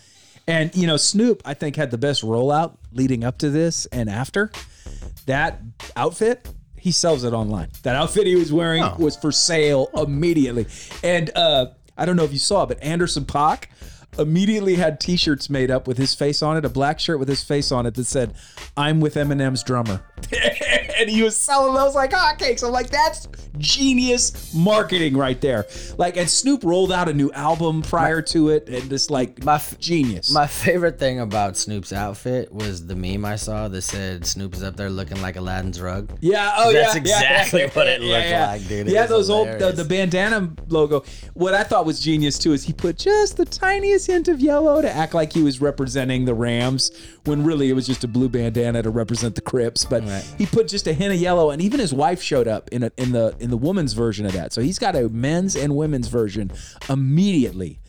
[0.48, 4.10] And you know, Snoop, I think, had the best rollout leading up to this and
[4.10, 4.52] after.
[5.28, 5.60] That
[5.96, 6.48] outfit,
[6.86, 7.68] he sells it online.
[7.82, 8.96] That outfit he was wearing Oh.
[9.00, 10.68] was for sale immediately.
[11.04, 11.66] And uh,
[11.98, 13.64] I don't know if you saw, but Anderson Paak
[14.18, 17.44] immediately had T-shirts made up with his face on it, a black shirt with his
[17.44, 18.34] face on it that said,
[18.78, 20.02] "I'm with Eminem's drummer,"
[20.98, 22.64] and he was selling those like hotcakes.
[22.64, 25.66] I'm like, that's genius marketing right there.
[25.98, 29.56] Like, and Snoop rolled out a new album prior to it, and just like My
[29.56, 30.32] f- genius.
[30.32, 34.64] My favorite thing about Snoop's outfit was the meme I saw that said Snoop is
[34.64, 36.18] up there looking like Aladdin's rug.
[36.22, 38.48] Yeah, oh That's yeah, exactly yeah, what it looked yeah.
[38.48, 38.88] like, dude.
[38.88, 41.04] It Yeah, those old the, the bandana logo.
[41.34, 44.82] What I thought was genius too is he put just the tiniest hint of yellow
[44.82, 46.92] to act like he was representing the Rams
[47.26, 49.86] when really it was just a blue bandana to represent the Crips.
[49.86, 50.24] But Right.
[50.38, 52.92] he put just a hint of yellow, and even his wife showed up in a,
[52.98, 54.54] in the in the woman's version of that.
[54.54, 56.52] So he's got a men's and women's version
[56.90, 57.80] immediately.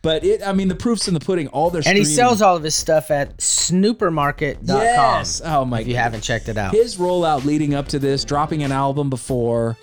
[0.00, 1.48] But it, I mean, the proof's in the pudding.
[1.48, 1.90] All their stuff.
[1.90, 4.64] And he sells all of his stuff at snoopermarket.com.
[4.76, 5.42] Yes.
[5.44, 5.80] Oh my.
[5.80, 6.02] If you God.
[6.02, 6.72] haven't checked it out.
[6.72, 9.76] his rollout leading up to this, dropping an album before,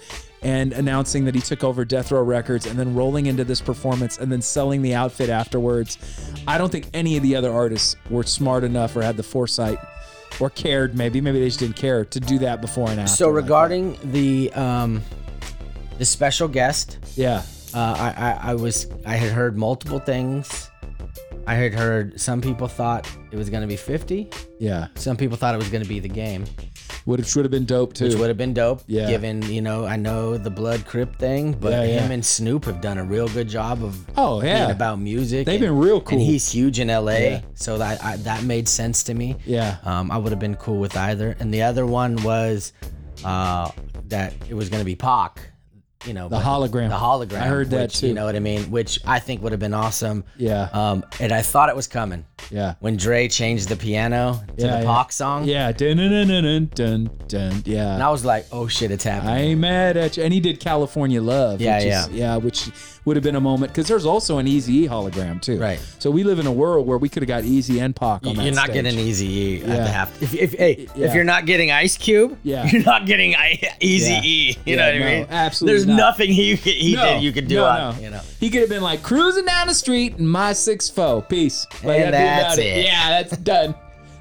[0.45, 4.19] and announcing that he took over Death Row Records, and then rolling into this performance,
[4.19, 5.97] and then selling the outfit afterwards.
[6.47, 9.79] I don't think any of the other artists were smart enough or had the foresight.
[10.39, 13.15] Or cared, maybe, maybe they just didn't care to do that before and after.
[13.15, 15.01] so like regarding the um
[15.97, 17.41] the special guest, yeah,
[17.73, 20.69] uh, I, I I was I had heard multiple things.
[21.47, 24.29] I had heard some people thought it was gonna be 50.
[24.59, 26.43] yeah, Some people thought it was gonna be the game,
[27.05, 28.05] would have should have been dope too.
[28.05, 28.81] which would have been dope.
[28.87, 29.07] Yeah.
[29.09, 31.99] Given you know I know the Blood Crip thing, but Yeah, yeah.
[32.01, 34.59] him and Snoop have done a real good job of Oh, yeah.
[34.65, 35.45] being about music.
[35.45, 36.17] They've and- been real cool.
[36.17, 37.41] And he's huge in LA, Yeah.
[37.53, 39.35] so that I, that made sense to me.
[39.45, 39.77] Yeah.
[39.83, 41.35] Um, I would have been cool with either.
[41.39, 42.73] And the other one was
[43.23, 43.71] uh,
[44.09, 45.51] that it was going to be Pac.
[46.05, 46.89] You know, The hologram.
[46.89, 47.41] The hologram.
[47.41, 48.07] I heard that which, too.
[48.07, 48.69] You know what I mean?
[48.71, 50.23] Which I think would have been awesome.
[50.37, 50.69] Yeah.
[50.73, 52.75] Um, and I thought it was coming yeah.
[52.79, 54.85] when Dre changed the piano to Yeah, the.
[54.85, 55.45] Pac song.
[55.45, 55.71] Yeah.
[55.71, 57.93] Dun, dun, dun, dun, dun, dun, yeah.
[57.95, 59.33] And I was like, oh shit, it's happening.
[59.33, 60.23] I ain't mad at you.
[60.23, 61.59] And he did California Love.
[61.61, 62.01] Yeah, which yeah.
[62.03, 62.69] Is, yeah, which
[63.05, 65.59] would have been a moment because there's also an Easy E hologram too.
[65.59, 65.79] Right.
[65.99, 68.35] So we live in a world where we could have got Eazy and Pac on
[68.35, 68.83] that You're not stage.
[68.83, 69.75] getting Easy E at Yeah.
[69.77, 70.21] the half.
[70.23, 71.07] If, if hey, Yeah.
[71.07, 72.65] if you're not getting Ice Cube, Yeah.
[72.65, 74.23] you're not getting I- Eazy.
[74.23, 74.57] E.
[74.65, 75.27] You know what I mean?
[75.29, 76.11] absolutely There's not.
[76.11, 78.01] nothing he he No, did you could do no, on no.
[78.01, 78.21] you know.
[78.39, 81.21] He could have been like cruising down the street in my six foe.
[81.21, 81.65] Peace.
[81.83, 82.85] Like, And that's about it.
[82.85, 83.75] Yeah, that's done.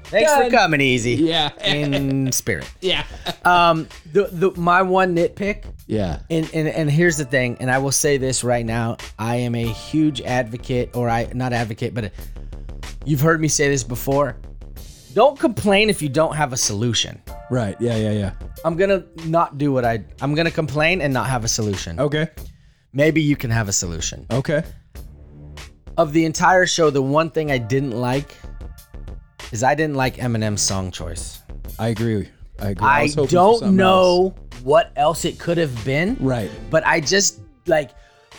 [0.05, 0.45] Thanks Done.
[0.51, 1.17] for coming, Eazy.
[1.17, 1.49] Yeah.
[1.65, 2.69] In spirit.
[2.79, 3.03] yeah.
[3.43, 6.19] Um, the the my one nitpick, Yeah.
[6.29, 9.55] and, and and here's the thing, and I will say this right now: I am
[9.55, 12.11] a huge advocate, or I not advocate, but
[13.03, 14.37] you've heard me say this before.
[15.15, 17.21] Don't complain if you don't have a solution.
[17.49, 17.77] Right.
[17.79, 17.95] Yeah.
[17.95, 18.11] Yeah.
[18.11, 18.31] Yeah.
[18.65, 20.03] I'm gonna not do what I.
[20.21, 21.97] I'm gonna complain and not have a solution.
[22.01, 22.27] Okay.
[22.91, 24.25] Maybe you can have a solution.
[24.29, 24.61] Okay.
[25.97, 28.35] Of the entire show, the one thing I didn't like
[29.53, 31.41] is I didn't like Eminem's song choice.
[31.79, 32.27] I agree.
[32.59, 32.85] I agree.
[32.85, 34.63] I, for don't know else.
[34.63, 36.17] what else it could have been.
[36.19, 36.51] Right.
[36.69, 37.91] But I just like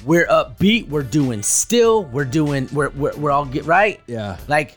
[0.04, 3.98] we're upbeat, we're doing still, we're doing we're we're, we're all get right.
[4.06, 4.36] Yeah.
[4.46, 4.76] Like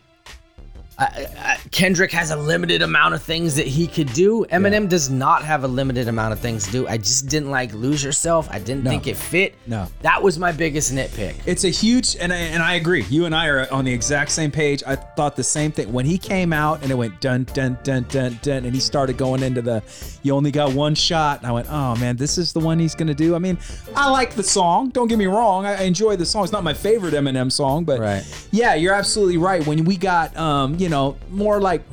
[1.72, 4.46] Kendrick has a limited amount of things that he could do.
[4.52, 6.88] Eminem does not have a limited amount of things to do.
[6.88, 8.48] I just didn't like Lose Yourself.
[8.52, 8.90] I didn't No.
[8.92, 9.56] think it fit.
[9.68, 9.88] No.
[10.02, 11.36] That was my biggest nitpick.
[11.46, 13.06] It's a huge, and I, and I agree.
[13.10, 14.84] You and I are on the exact same page.
[14.86, 18.06] I thought the same thing when he came out and it went dun dun dun
[18.10, 19.82] dun dun, and he started going into the,
[20.24, 21.40] you only got one shot.
[21.40, 23.36] And I went, oh man, this is the one he's gonna do.
[23.36, 23.58] I mean,
[23.96, 24.90] I like the song.
[24.90, 25.66] Don't get me wrong.
[25.66, 26.44] I enjoy the song.
[26.44, 28.24] It's not my favorite Eminem song, but Right.
[28.52, 29.66] yeah, you're absolutely right.
[29.66, 31.84] When we got, um, you know, more like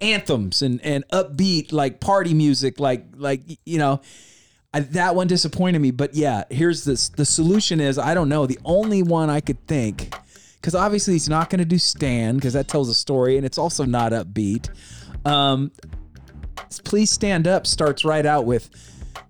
[0.00, 4.00] anthems and and upbeat like party music, like like you know.
[4.74, 5.90] I, that one disappointed me.
[5.90, 7.10] But yeah, here's this.
[7.10, 8.46] The solution is I don't know.
[8.46, 10.14] The only one I could think,
[10.54, 13.58] because obviously he's not going to do stand because that tells a story, and it's
[13.58, 14.70] also not upbeat.
[15.26, 15.72] Um,
[16.80, 18.70] please stand up starts right out with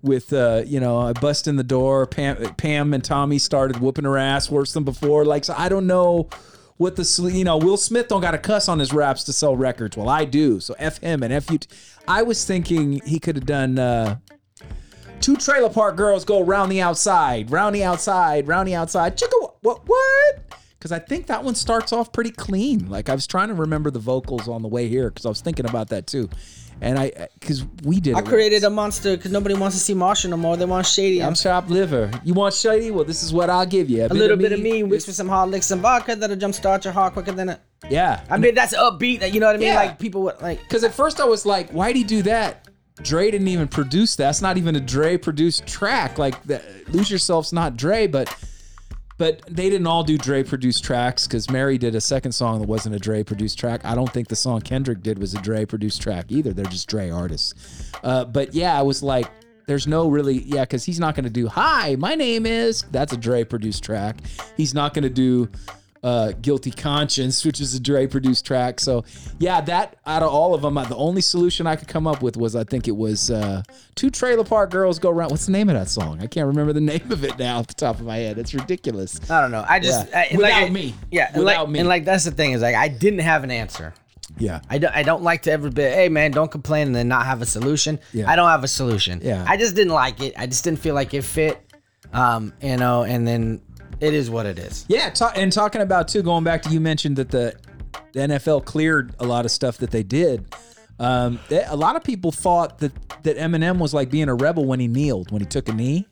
[0.01, 4.05] with uh you know I bust in the door Pam Pam and Tommy started whooping
[4.05, 6.29] her ass worse than before like so I don't know
[6.83, 9.55] what the you know Will Smith don't got to cuss on his raps to sell
[9.55, 9.97] records.
[9.97, 10.59] Well I do.
[10.59, 11.67] So f him and f you t-
[12.07, 14.17] I was thinking he could have done uh
[15.21, 19.17] two trailer park girls go round the outside round the outside round the outside.
[19.17, 20.39] Chicka what what?
[20.77, 22.89] Because I think that one starts off pretty clean.
[22.89, 25.39] Like I was trying to remember the vocals on the way here because I was
[25.39, 26.29] thinking about that too,
[26.83, 28.15] and I uh, because we did.
[28.15, 30.57] I created a monster because nobody wants to see Marshall no more.
[30.57, 31.23] They want Shady.
[31.23, 32.11] I'm shop liver.
[32.23, 32.91] You want shady?
[32.91, 34.05] Well, this is what I'll give you.
[34.05, 36.93] a little bit of me mixed with some hard licks and vodka that'll jumpstart your
[36.93, 37.59] heart quicker than a.
[37.89, 38.23] Yeah.
[38.29, 39.21] I mean, that's upbeat.
[39.21, 39.67] That You know what I mean?
[39.69, 39.75] Yeah.
[39.75, 40.61] Like people would like.
[40.61, 42.67] Because at first I was like, why'd he do that?
[43.01, 44.25] Dre didn't even produce that.
[44.25, 46.17] That's not even a Dre produced track.
[46.17, 48.33] Like the, Lose Yourself's not Dre, but
[49.23, 52.67] but they didn't all do Dre produced tracks because Mary did a second song that
[52.67, 53.79] wasn't a Dre produced track.
[53.85, 56.51] I don't think the song Kendrick did was a Dre produced track either.
[56.51, 57.93] They're just Dre artists.
[58.03, 59.31] Uh, but yeah, I was like,
[59.65, 63.17] there's no really yeah, because he's not gonna do Hi, my name is that's a
[63.17, 64.17] Dre produced track.
[64.57, 65.49] He's not gonna do
[66.03, 68.79] uh, Guilty Conscience, which is a Dre produced track.
[68.79, 69.05] So,
[69.39, 72.35] yeah, that out of all of them, the only solution I could come up with
[72.35, 73.63] was I think it was uh,
[73.95, 75.31] Two Trailer Park Girls Go Round.
[75.31, 76.19] What's the name of that song?
[76.21, 78.37] I can't remember the name of it now off the top of my head.
[78.37, 79.19] It's ridiculous.
[79.29, 79.65] I don't know.
[79.67, 80.25] I just Yeah.
[80.31, 80.93] I, Without like, me.
[81.11, 81.79] Yeah, Without like, me.
[81.79, 83.93] And like that's the thing is like I didn't have an answer.
[84.37, 84.61] Yeah.
[84.69, 87.25] I don't, I don't like to ever be, hey man, don't complain and then not
[87.25, 87.99] have a solution.
[88.13, 88.29] Yeah.
[88.29, 89.21] I don't have a solution.
[89.23, 89.45] Yeah.
[89.47, 90.33] I just didn't like it.
[90.37, 91.59] I just didn't feel like it fit.
[92.11, 93.61] Um, you know, and then
[94.03, 94.85] it is what it is.
[94.87, 97.53] Yeah, ta- and talking about too, going back to you mentioned that the,
[98.11, 100.45] the NFL cleared a lot of stuff that they did.
[100.99, 102.91] Um, they- a lot of people thought that
[103.23, 106.05] that Eminem was like being a rebel when he kneeled, when he took a knee.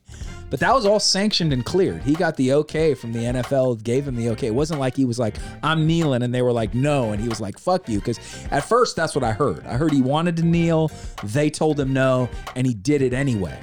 [0.50, 2.04] But that was all sanctioned and cleared.
[2.04, 4.48] He got the okay from the NFL, gave him the okay.
[4.48, 7.12] It wasn't like he was like, I'm kneeling, and they were like, no.
[7.14, 8.00] And he was like, fuck you.
[8.00, 8.20] Because
[8.52, 9.66] at first, that's what I heard.
[9.66, 10.92] I heard he wanted to kneel.
[11.24, 13.58] They told him no, and he did it anyway.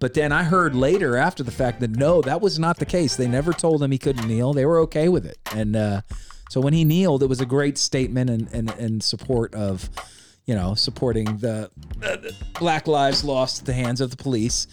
[0.00, 3.16] But then I heard later after the fact that no, that was not the case.
[3.16, 4.52] They never told him he couldn't kneel.
[4.54, 5.38] They were okay with it.
[5.54, 6.00] And uh,
[6.48, 9.88] so when he kneeled, it was a great statement and and, and support of,
[10.46, 11.70] you know, supporting the,
[12.02, 12.16] uh,
[12.58, 14.66] Black Lives Lost at the hands of the police.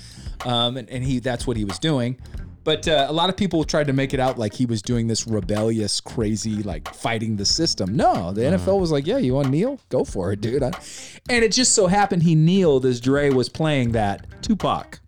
[0.46, 2.18] Um, and, and he that's what he was doing.
[2.64, 5.08] But uh, a lot of people tried to make it out like he was doing
[5.08, 7.96] this rebellious, crazy, like fighting the system.
[7.96, 9.80] No, the NFL was like, yeah, you want to kneel?
[9.88, 10.62] Go for it, dude.
[10.64, 10.72] I-
[11.30, 15.00] and it just so happened he kneeled as Dre was playing that Tupac.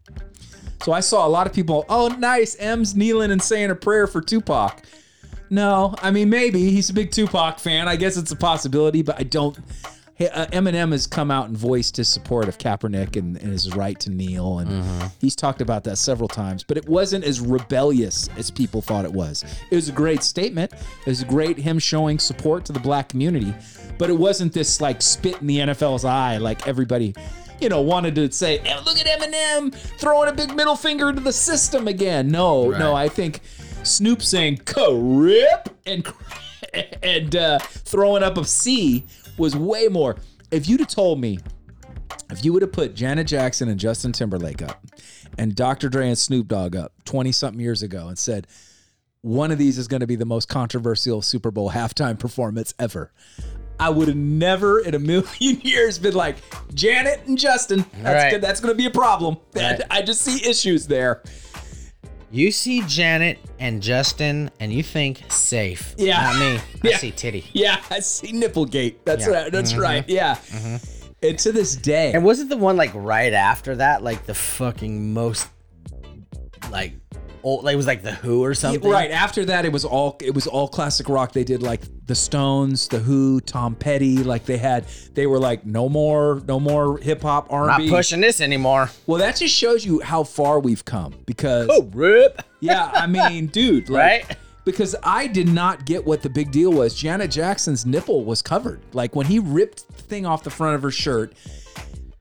[0.83, 4.07] So I saw a lot of people, oh, nice, M's kneeling and saying a prayer
[4.07, 4.81] for Tupac.
[5.49, 7.87] No, I mean, maybe he's a big Tupac fan.
[7.87, 9.57] I guess it's a possibility, but I don't.
[10.19, 13.97] Uh, Eminem has come out and voiced his support of Kaepernick and, and his right
[14.01, 16.61] to kneel, and he's talked about that several times.
[16.61, 19.45] But it wasn't as rebellious as people thought it was.
[19.71, 20.73] It was a great statement.
[20.73, 23.53] It was great him showing support to the black community,
[23.97, 27.15] but it wasn't this like spit in the NFL's eye like everybody
[27.61, 31.19] you know, wanted to say, "Eh, look at Eminem throwing a big middle finger to
[31.19, 32.29] the system again.
[32.29, 33.41] No, no, I think
[33.83, 36.07] Snoop saying "crip" and
[37.03, 39.05] and uh, throwing up a C
[39.37, 40.17] was way more.
[40.51, 41.39] If you'd have told me,
[42.31, 44.83] if you would have put Janet Jackson and Justin Timberlake up,
[45.37, 45.89] and Dr.
[45.89, 48.47] Dre and Snoop Dogg up twenty something years ago, and said
[49.21, 53.11] one of these is going to be the most controversial Super Bowl halftime performance ever.
[53.79, 55.25] I would have never in a million
[55.61, 56.37] years been like
[56.73, 57.85] Janet and Justin.
[58.01, 58.31] That's Right.
[58.31, 58.41] good.
[58.41, 59.37] That's going to be a problem.
[59.55, 59.81] Right.
[59.89, 61.23] I just see issues there.
[62.31, 65.95] You see Janet and Justin, and you think safe.
[65.97, 66.21] Yeah.
[66.21, 66.57] Not me.
[66.83, 66.97] I Yeah.
[66.97, 67.45] see titty.
[67.53, 68.97] Yeah, I see Nipplegate.
[69.05, 69.33] That's Yeah.
[69.33, 69.51] right.
[69.51, 69.81] That's mm-hmm.
[69.81, 70.05] right.
[70.09, 70.35] Yeah.
[70.35, 70.75] Mm-hmm.
[71.23, 75.13] And to this day, And wasn't the one like right after that, like the fucking
[75.13, 75.47] most,
[76.71, 76.93] like,
[77.43, 78.89] old, like it was like the Who or something?
[78.89, 81.31] right after that, it was all it was all classic rock.
[81.31, 84.17] They did like the Stones, the Who, Tom Petty.
[84.23, 87.85] Like they had, they were like no more, no more hip hop R&B.
[87.87, 88.89] Not pushing this anymore.
[89.07, 91.15] Well, that just shows you how far we've come.
[91.25, 92.41] Because Oh, rip.
[92.59, 94.37] yeah, I mean, dude, like, Right?
[94.65, 96.93] Because I did not get what the big deal was.
[96.93, 98.81] Janet Jackson's nipple was covered.
[98.93, 101.33] Like when he ripped the thing off the front of her shirt.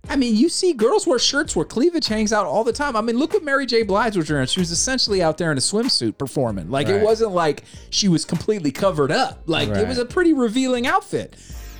[0.09, 2.97] I mean, you see girls wear shirts where cleavage hangs out all the time.
[2.97, 3.83] I mean, look what Mary J.
[3.83, 4.47] Blige was wearing.
[4.47, 6.71] She was essentially out there in a swimsuit performing.
[6.71, 9.43] Like it wasn't like she was completely covered up.
[9.47, 11.37] Like it was a pretty revealing outfit.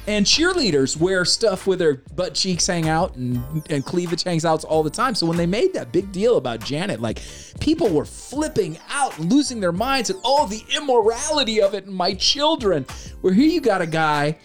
[0.07, 4.65] And cheerleaders wear stuff with their butt cheeks hang out and, and cleavage hangs out
[4.65, 5.15] all the time.
[5.15, 7.21] So when they made that big deal about Janet, like
[7.61, 12.15] people were flipping out losing their minds and oh, the immorality of it and my
[12.15, 12.87] children.
[13.21, 14.39] Where here you got a guy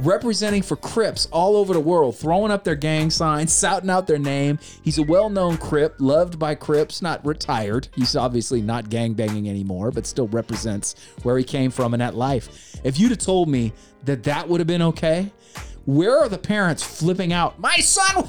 [0.00, 4.18] representing for Crips all over the world, throwing up their gang signs, shouting out their
[4.18, 4.58] name.
[4.82, 7.88] He's a well-known Crip, loved by Crips, not retired.
[7.94, 12.14] He's obviously not gang banging anymore, but still represents where he came from in that
[12.14, 12.78] life.
[12.84, 13.72] If you'd have told me
[14.04, 15.32] that that would have been okay,
[15.86, 17.58] where are the parents flipping out?
[17.60, 18.28] My son,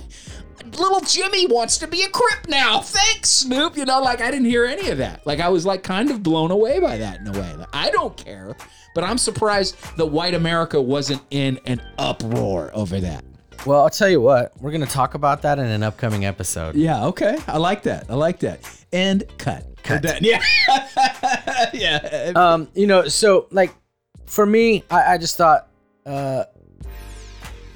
[0.65, 2.81] little Jimmy wants to be a Crip now.
[2.81, 3.77] Thanks, Snoop.
[3.77, 5.25] You know, like I didn't hear any of that.
[5.25, 7.53] Like I was like kind of blown away by that in a way.
[7.55, 8.55] Like, I don't care,
[8.95, 13.23] but I'm surprised that white America wasn't in an uproar over that.
[13.65, 16.75] Well, I'll tell you what, we're going to talk about that in an upcoming episode.
[16.75, 17.37] Yeah, okay.
[17.47, 18.05] I like that.
[18.09, 18.61] I like that.
[18.93, 19.65] And cut.
[19.83, 20.03] Cut.
[20.03, 20.21] We're.
[20.21, 21.69] Yeah.
[21.73, 22.31] yeah.
[22.35, 23.73] Um, you know, so like
[24.25, 25.67] for me, I, I just thought
[26.05, 26.43] uh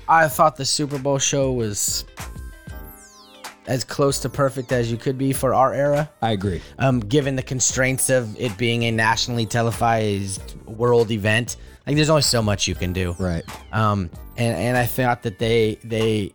[0.08, 2.06] I thought the Super Bowl show was
[3.68, 6.10] as close to perfect as you could be for our era.
[6.22, 6.62] I agree.
[6.80, 11.58] Um, given the constraints of it being a nationally televised world event.
[11.86, 13.16] Like there's only so much you can do.
[13.20, 13.44] Right.
[13.72, 16.34] Um, and and I thought that they they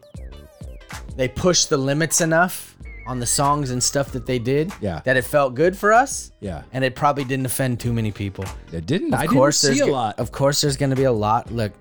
[1.16, 4.72] they pushed the limits enough on the songs and stuff that they did.
[4.80, 5.00] Yeah.
[5.04, 6.32] That it felt good for us.
[6.40, 6.62] Yeah.
[6.72, 8.44] And it probably didn't offend too many people.
[8.72, 9.14] It didn't.
[9.14, 10.18] Of I course, didn't see a lot.
[10.18, 11.50] Of course, there's going to be a lot.
[11.52, 11.72] Look,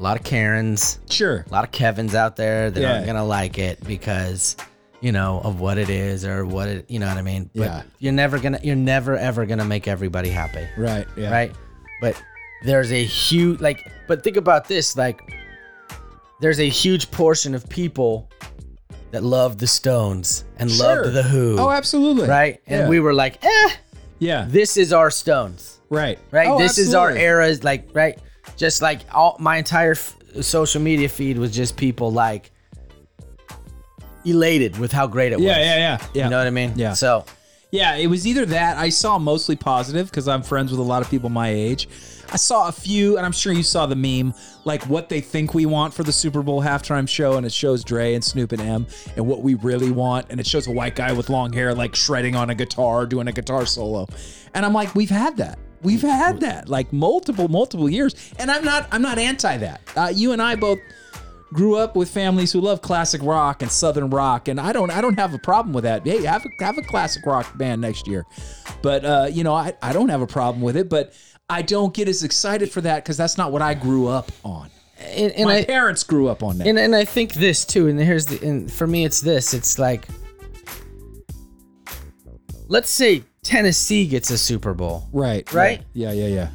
[0.00, 1.44] a lot of Karens, Sure.
[1.46, 4.56] a lot of Kevins out there that aren't going to like it because
[5.02, 6.90] you know of what it is or what it.
[6.90, 7.50] You know what I mean?
[7.54, 7.82] But Yeah.
[7.98, 8.60] You're never gonna.
[8.62, 10.66] You're never ever gonna make everybody happy.
[10.76, 11.06] Right.
[11.16, 11.30] Yeah.
[11.30, 11.52] Right.
[12.00, 12.20] But
[12.64, 13.90] there's a huge like.
[14.08, 14.96] But think about this.
[14.96, 15.20] Like,
[16.40, 18.28] there's a huge portion of people
[19.10, 21.02] that love the Stones and Sure.
[21.04, 21.58] loved the Who.
[21.58, 22.26] Oh, absolutely.
[22.28, 22.60] Right.
[22.66, 22.88] And Yeah.
[22.88, 23.70] we were like, eh,
[24.18, 24.46] Yeah.
[24.48, 26.18] this is our Stones Right.
[26.30, 26.48] right?
[26.48, 27.26] Oh, this is our absolutely.
[27.26, 28.18] era, like right,
[28.60, 32.50] just like all my entire f- social media feed was just people like
[34.26, 35.46] elated with how great it was.
[35.46, 35.56] Yeah.
[35.58, 35.76] Yeah.
[35.76, 36.06] Yeah.
[36.12, 36.24] Yeah.
[36.24, 36.74] You know what I mean?
[36.76, 36.92] Yeah.
[36.92, 37.24] So
[37.70, 38.76] Yeah, it was either that.
[38.76, 41.88] I saw mostly positive because I'm friends with a lot of people my age.
[42.32, 44.34] I saw a few, and I'm sure you saw the meme,
[44.64, 47.82] like what they think we want for the Super Bowl halftime show, and it shows
[47.82, 48.86] Dre and Snoop and M,
[49.16, 51.96] and what we really want, and it shows a white guy with long hair like
[51.96, 54.06] shredding on a guitar, doing a guitar solo,
[54.54, 55.58] and I'm like, we've had that.
[55.82, 59.80] We've had that like multiple, multiple years, and I'm not, I'm not anti that.
[59.96, 60.78] Uh, you and I both
[61.52, 65.00] grew up with families who love classic rock and southern rock, and I don't, I
[65.00, 66.06] don't have a problem with that.
[66.06, 68.26] Hey, have a, have a classic rock band next year,
[68.82, 71.12] but uh, you know, I, I don't have a problem with it, but
[71.48, 74.70] I don't get as excited for that because that's not what I grew up on.
[75.00, 76.66] And, and My I parents grew up on that.
[76.66, 77.88] and, and I think this too.
[77.88, 79.54] And here's the and for me, it's this.
[79.54, 80.06] It's like,
[82.70, 85.08] let's say Tennessee gets a Super Bowl.
[85.12, 85.82] right, Right?
[85.92, 86.48] Yeah, yeah, yeah.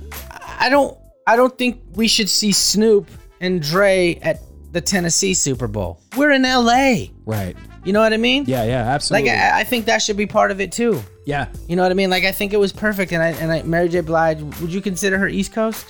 [0.59, 0.97] I don't
[1.27, 3.07] I don't think we should see Snoop
[3.41, 4.39] and Dre at
[4.71, 5.99] the Tennessee Super Bowl.
[6.17, 7.07] We're in LA.
[7.25, 7.55] Right.
[7.83, 8.45] You know what I mean?
[8.47, 9.29] Yeah, yeah, Like absolutely.
[9.31, 11.03] I, I think that should be part of it too.
[11.25, 11.47] yeah.
[11.67, 12.09] You know what I mean?
[12.09, 13.11] Like I think it was perfect.
[13.11, 14.01] And I and I Mary J.
[14.01, 14.41] Blige.
[14.61, 15.85] Would you consider her East Coast?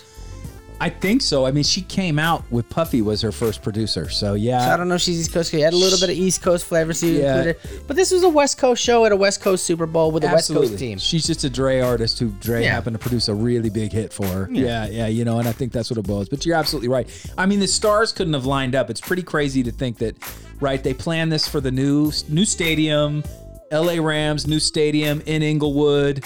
[0.82, 1.46] I think so.
[1.46, 4.10] I mean, she came out with Puffy was her first producer.
[4.10, 4.66] So yeah.
[4.66, 5.52] So I don't know if she's East Coast.
[5.52, 7.38] She had a little bit of East Coast flavor, so you Yeah.
[7.38, 7.58] included.
[7.88, 10.28] But this was a West Coast show at a West Coast Super Bowl with a
[10.28, 10.98] West Coast team.
[10.98, 12.74] She's just a Dre artist who Dre Yeah.
[12.74, 14.50] happened to produce a really big hit for her.
[14.52, 14.88] Yeah.
[14.88, 16.28] yeah, you know, and I think that's what it was.
[16.30, 17.08] But you're absolutely right.
[17.38, 18.90] I mean, the stars couldn't have lined up.
[18.90, 20.16] It's pretty crazy to think that,
[20.60, 20.84] right?
[20.84, 23.24] They planned this for the new new stadium,
[23.72, 26.24] LA Rams, new stadium in Inglewood.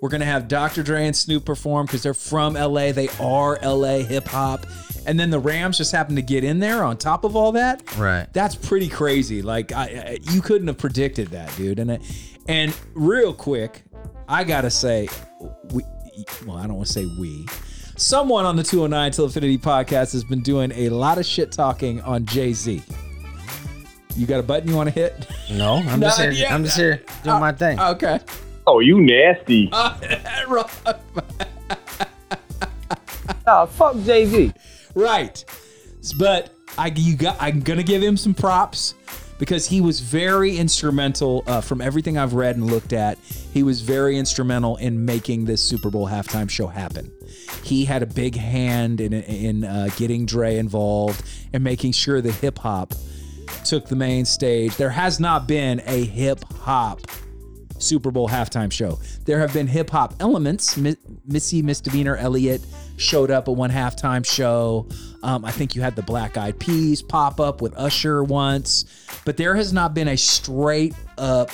[0.00, 0.82] We're gonna have Dr.
[0.82, 2.92] Dre and Snoop perform because they're from LA.
[2.92, 4.66] They are LA hip hop.
[5.06, 7.82] And then the Rams just happen to get in there on top of all that.
[7.96, 8.26] Right.
[8.32, 9.40] That's pretty crazy.
[9.42, 11.78] Like I, I you couldn't have predicted that, dude.
[11.78, 11.98] And I-
[12.48, 13.82] and real quick,
[14.28, 15.08] I gotta say,
[15.72, 15.82] we
[16.46, 17.46] well, I don't want to say we.
[17.96, 22.00] Someone on the 209 Till Infinity podcast has been doing a lot of shit talking
[22.02, 22.82] on Jay Z.
[24.16, 25.26] You got a button you want to hit?
[25.50, 26.30] No, I'm just here.
[26.30, 26.54] yeah.
[26.54, 27.78] I'm just here doing my thing.
[27.78, 28.18] Okay.
[28.66, 29.70] Oh, you nasty.
[33.46, 34.52] Nah, fuck Jay Z.
[34.94, 35.44] Right.
[36.18, 38.94] But I you got I'm gonna give him some props
[39.38, 43.18] because he was very instrumental uh, from everything I've read and looked at.
[43.18, 47.10] He was very instrumental in making this Super Bowl halftime show happen.
[47.64, 52.32] He had a big hand in in uh, getting Dre involved and making sure that
[52.34, 52.94] hip hop
[53.64, 54.76] took the main stage.
[54.76, 57.00] There has not been a hip hop
[57.82, 58.98] Super Bowl halftime show.
[59.24, 60.76] There have been hip hop elements.
[60.76, 62.62] Mi- Missy Misdemeanor Elliott
[62.96, 64.86] showed up at one halftime show.
[65.22, 68.84] Um, I think you had the Black Eyed Peas pop up with Usher once,
[69.24, 71.50] but there has not been a straight up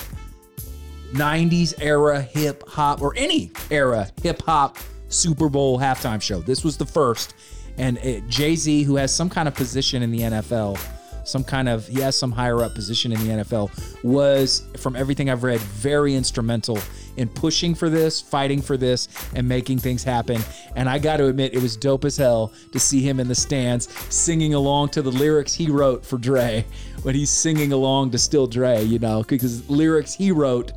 [1.13, 4.77] 90s era hip hop or any era hip hop
[5.09, 6.39] Super Bowl halftime show.
[6.41, 7.33] This was the first.
[7.77, 10.79] And Jay Z, who has some kind of position in the NFL,
[11.27, 15.29] some kind of, he has some higher up position in the NFL, was, from everything
[15.29, 16.79] I've read, very instrumental
[17.17, 20.41] in pushing for this, fighting for this, and making things happen.
[20.75, 23.35] And I got to admit, it was dope as hell to see him in the
[23.35, 26.65] stands singing along to the lyrics he wrote for Dre
[27.01, 30.71] when he's singing along to Still Dre, you know, because lyrics he wrote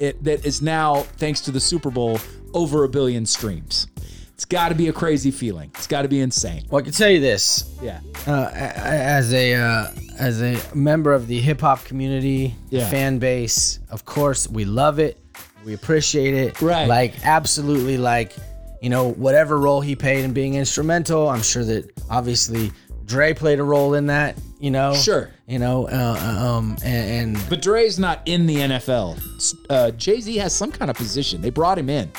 [0.00, 2.18] it that is now thanks to the Super Bowl
[2.54, 3.86] over a billion streams.
[4.36, 5.70] It's got to be a crazy feeling.
[5.76, 6.66] It's got to be insane.
[6.68, 8.00] Well, I can tell you this: Yeah.
[8.26, 9.86] uh, as a uh,
[10.18, 12.86] as a member of the hip hop community Yeah.
[12.90, 15.18] fan base, of course, we love it,
[15.64, 16.60] we appreciate it.
[16.60, 16.86] Right.
[16.86, 18.34] Like absolutely, like
[18.82, 21.28] you know, whatever role he played in being instrumental.
[21.30, 22.72] I'm sure that obviously
[23.06, 24.36] Dre played a role in that.
[24.60, 24.92] You know.
[24.94, 25.30] Sure.
[25.46, 29.16] You know, uh, um, and, and But Dre's not in the NFL.
[29.70, 31.40] Uh, Jay Z has some kind of position.
[31.40, 32.10] They brought him in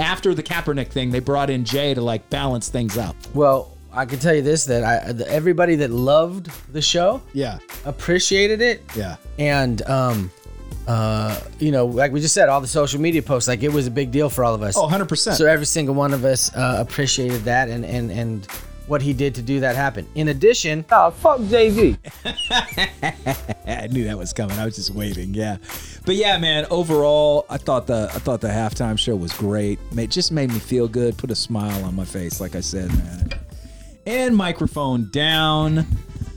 [0.00, 1.10] after the Kaepernick thing.
[1.10, 3.14] They brought in Jay to like balance things out.
[3.34, 7.58] well, I can tell you this: that I, the- everybody that loved the show Yeah.
[7.84, 8.82] appreciated it.
[8.96, 9.16] Yeah.
[9.38, 10.30] and um
[10.88, 13.86] uh you know like we just said all the social media posts like it was
[13.86, 15.34] a big deal for all of us Oh, 100%.
[15.36, 18.46] so every single one of us uh, appreciated that and and and
[18.90, 21.96] what he did to do that happen in addition oh fuck Jay Z.
[22.24, 24.58] I knew that was coming.
[24.58, 25.32] I was just waiting.
[25.32, 25.58] Yeah,
[26.04, 26.66] but yeah, man.
[26.70, 29.78] Overall, I thought the I thought the halftime show was great.
[29.96, 31.16] It just made me feel good.
[31.16, 33.30] Put a smile on my face, like I said, man.
[34.06, 35.86] And microphone down.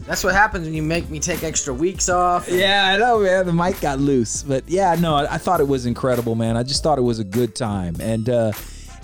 [0.06, 3.45] that's what happens when you make me take extra weeks off Yeah, I know, man.
[3.45, 6.56] The mic got loose, but yeah, no, I, I thought it was incredible, man.
[6.56, 8.51] I just thought it was a good time, and uh,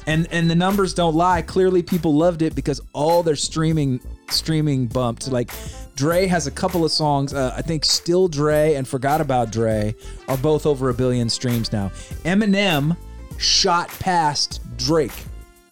[0.10, 1.42] and and the numbers don't lie.
[1.44, 5.28] Clearly, people loved it because all their streaming streaming bumped.
[5.28, 5.52] Like,
[5.96, 7.34] Dre has a couple of songs.
[7.34, 9.96] Uh, I think Still Dre and Forgot About Dre
[10.28, 11.90] are both over a billion streams now.
[12.24, 12.98] Eminem
[13.38, 15.26] shot past Drake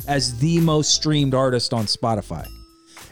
[0.08, 2.48] as the most streamed artist on Spotify.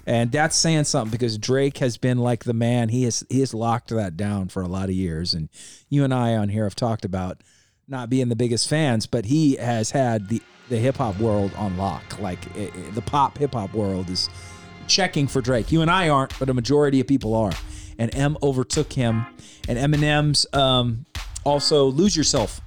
[0.07, 2.89] And that's saying something because Drake has been like the man.
[2.89, 5.33] He has he has locked that down for a lot of years.
[5.33, 5.49] And
[5.89, 7.41] you and I on here have talked about
[7.87, 11.77] not being the biggest fans, but he has had the the hip hop world on
[11.77, 12.19] lock.
[12.19, 14.29] Like it, it- the pop hip hop world is
[14.87, 15.71] checking for Drake.
[15.71, 17.51] You and I aren't, but a majority of people are.
[17.97, 19.25] And M overtook him.
[19.67, 21.05] And Eminem's um,
[21.43, 22.61] also "Lose Yourself"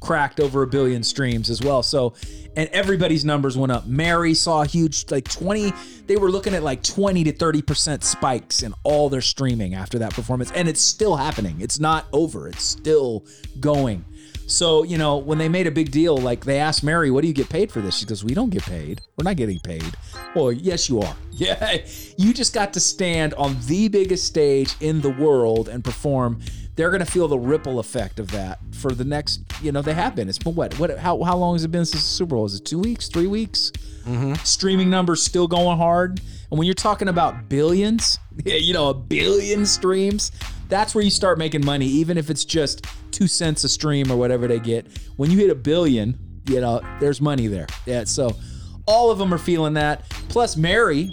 [0.00, 1.82] cracked over a billion streams as well.
[1.82, 2.14] So,
[2.56, 3.86] and everybody's numbers went up.
[3.88, 5.72] Mary saw a huge, like 20,
[6.06, 10.14] they were looking at like 20 to 30% spikes in all their streaming after that
[10.14, 10.52] performance.
[10.52, 11.60] And it's still happening.
[11.60, 13.26] It's not over, it's still
[13.58, 14.04] going.
[14.48, 17.28] So, you know, when they made a big deal, like they asked Mary, what do
[17.28, 17.98] you get paid for this?
[17.98, 19.02] She goes, we don't get paid.
[19.16, 19.94] We're not getting paid.
[20.34, 21.14] Well, yes, you are.
[21.38, 21.82] Yeah.
[22.16, 26.40] You just got to stand on the biggest stage in the world and perform
[26.74, 29.94] they're going to feel the ripple effect of that for the next you know they
[29.94, 32.36] have been it's been what what how, how long has it been since the super
[32.36, 33.72] bowl is it two weeks three weeks
[34.04, 34.32] mm-hmm.
[34.44, 36.20] streaming numbers still going hard
[36.50, 40.30] and when you're talking about billions you know a billion streams
[40.68, 44.16] that's where you start making money even if it's just two cents a stream or
[44.16, 48.34] whatever they get when you hit a billion you know there's money there yeah so
[48.86, 51.10] all of them are feeling that plus mary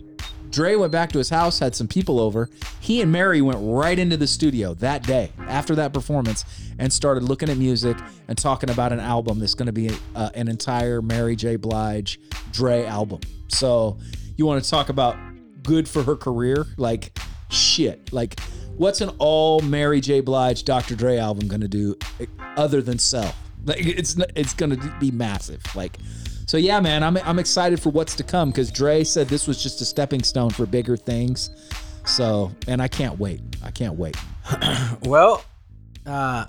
[0.55, 2.49] Dre went back to his house, had some people over.
[2.79, 6.45] He and Mary went right into the studio that day after that performance
[6.79, 7.97] and started looking at music
[8.29, 11.57] and talking about an album that's going to be uh, an entire Mary J.
[11.57, 12.21] Blige
[12.53, 13.19] Dre album.
[13.49, 13.97] So,
[14.37, 15.17] you want to talk about
[15.61, 16.65] good for her career?
[16.77, 17.17] Like,
[17.49, 18.13] shit.
[18.13, 18.39] Like,
[18.77, 20.21] what's an all Mary J.
[20.21, 20.95] Blige Dr.
[20.95, 22.25] Dre album going to do eh,
[22.57, 23.33] other than sell?
[23.65, 25.61] Like, it's it's going to be massive.
[25.75, 25.97] Like,
[26.45, 29.61] so yeah, man, I'm I'm excited for what's to come because Dre said this was
[29.61, 31.49] just a stepping stone for bigger things.
[32.05, 33.41] So, and I can't wait.
[33.63, 34.15] I can't wait.
[35.01, 35.43] Well,
[36.05, 36.45] uh,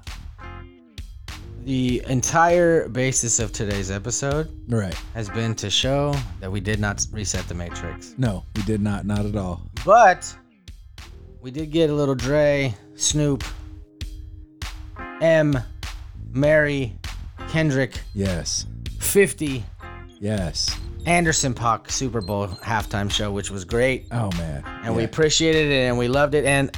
[1.65, 4.95] the entire basis of today's episode Right.
[5.15, 8.15] has been to show that we did not reset the matrix.
[8.19, 9.05] No, we did not.
[9.07, 9.63] Not at all.
[9.85, 10.33] But
[11.47, 13.45] we did get a little Dre, Snoop,
[15.21, 15.57] M,
[16.33, 16.99] Mary,
[17.51, 18.67] Kendrick, Yes.
[18.99, 19.65] 50,
[20.19, 20.77] Yes.
[21.07, 24.09] Anderson .Paak Super Bowl halftime show, which was great.
[24.11, 24.65] Oh man.
[24.83, 26.45] And we appreciated it and we loved it.
[26.45, 26.77] And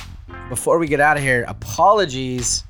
[0.51, 2.65] before we get out of here, apologies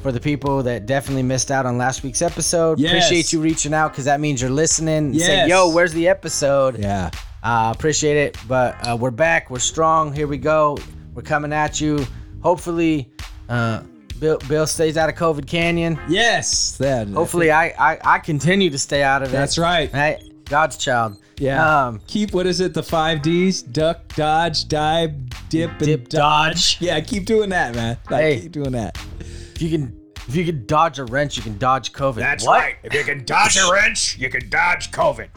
[0.00, 2.78] for the people that definitely missed out on last week's episode.
[2.78, 2.90] Yes.
[2.92, 5.18] Appreciate you reaching out because that means you're listening.
[5.18, 6.78] Say, yo, where's the episode?
[6.78, 7.10] Yeah.
[7.44, 8.38] Uh, appreciate it.
[8.48, 9.50] But uh, we're back.
[9.50, 10.12] We're strong.
[10.12, 10.78] Here we go.
[11.14, 12.04] We're coming at you.
[12.42, 13.12] Hopefully,
[13.48, 13.82] uh,
[14.18, 15.98] Bill, Bill stays out of COVID Canyon.
[16.08, 16.76] Yes.
[16.78, 17.08] That.
[17.08, 19.32] Hopefully, I, I, I continue to stay out of it.
[19.32, 19.90] That's right.
[19.90, 21.18] Hey, God's child.
[21.38, 21.86] Yeah.
[21.86, 22.74] Um, keep what is it?
[22.74, 25.12] The five D's: duck, dodge, dive,
[25.48, 26.80] dip, and Dip, dodge.
[26.80, 27.00] Yeah.
[27.00, 27.98] Keep doing that, man.
[28.08, 28.40] Like, Hey.
[28.42, 28.96] Keep doing that.
[29.20, 32.14] if you can, if you can dodge a wrench, you can dodge COVID.
[32.16, 32.60] That's What?
[32.60, 32.76] right.
[32.84, 35.28] If you can dodge a wrench, you can dodge COVID.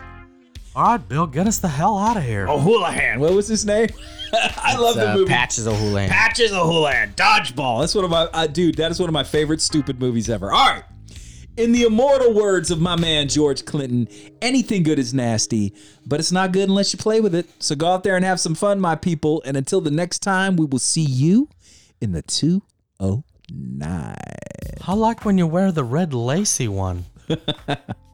[0.77, 2.47] All right, Bill, get us the hell out of here.
[2.47, 3.19] O'Houlihan.
[3.19, 3.87] What was his name?
[4.33, 5.27] I love the Uh, movie.
[5.29, 6.07] Patches O'Houlihan.
[6.07, 7.13] Patches O'Houlihan.
[7.15, 7.79] Dodgeball.
[7.81, 8.75] That's one of my uh, dude.
[8.75, 10.51] That is one of my favorite stupid movies ever.
[10.51, 10.83] All right.
[11.57, 14.07] In the immortal words of my man George Clinton,
[14.39, 15.73] anything good is nasty,
[16.05, 17.47] but it's not good unless you play with it.
[17.57, 19.41] So go out there and have some fun, my people.
[19.47, 21.49] And until the next time, we will see you
[21.99, 24.15] in the 209.
[24.87, 27.05] I like when you wear the red lacy one.
[27.27, 27.77] Yikes.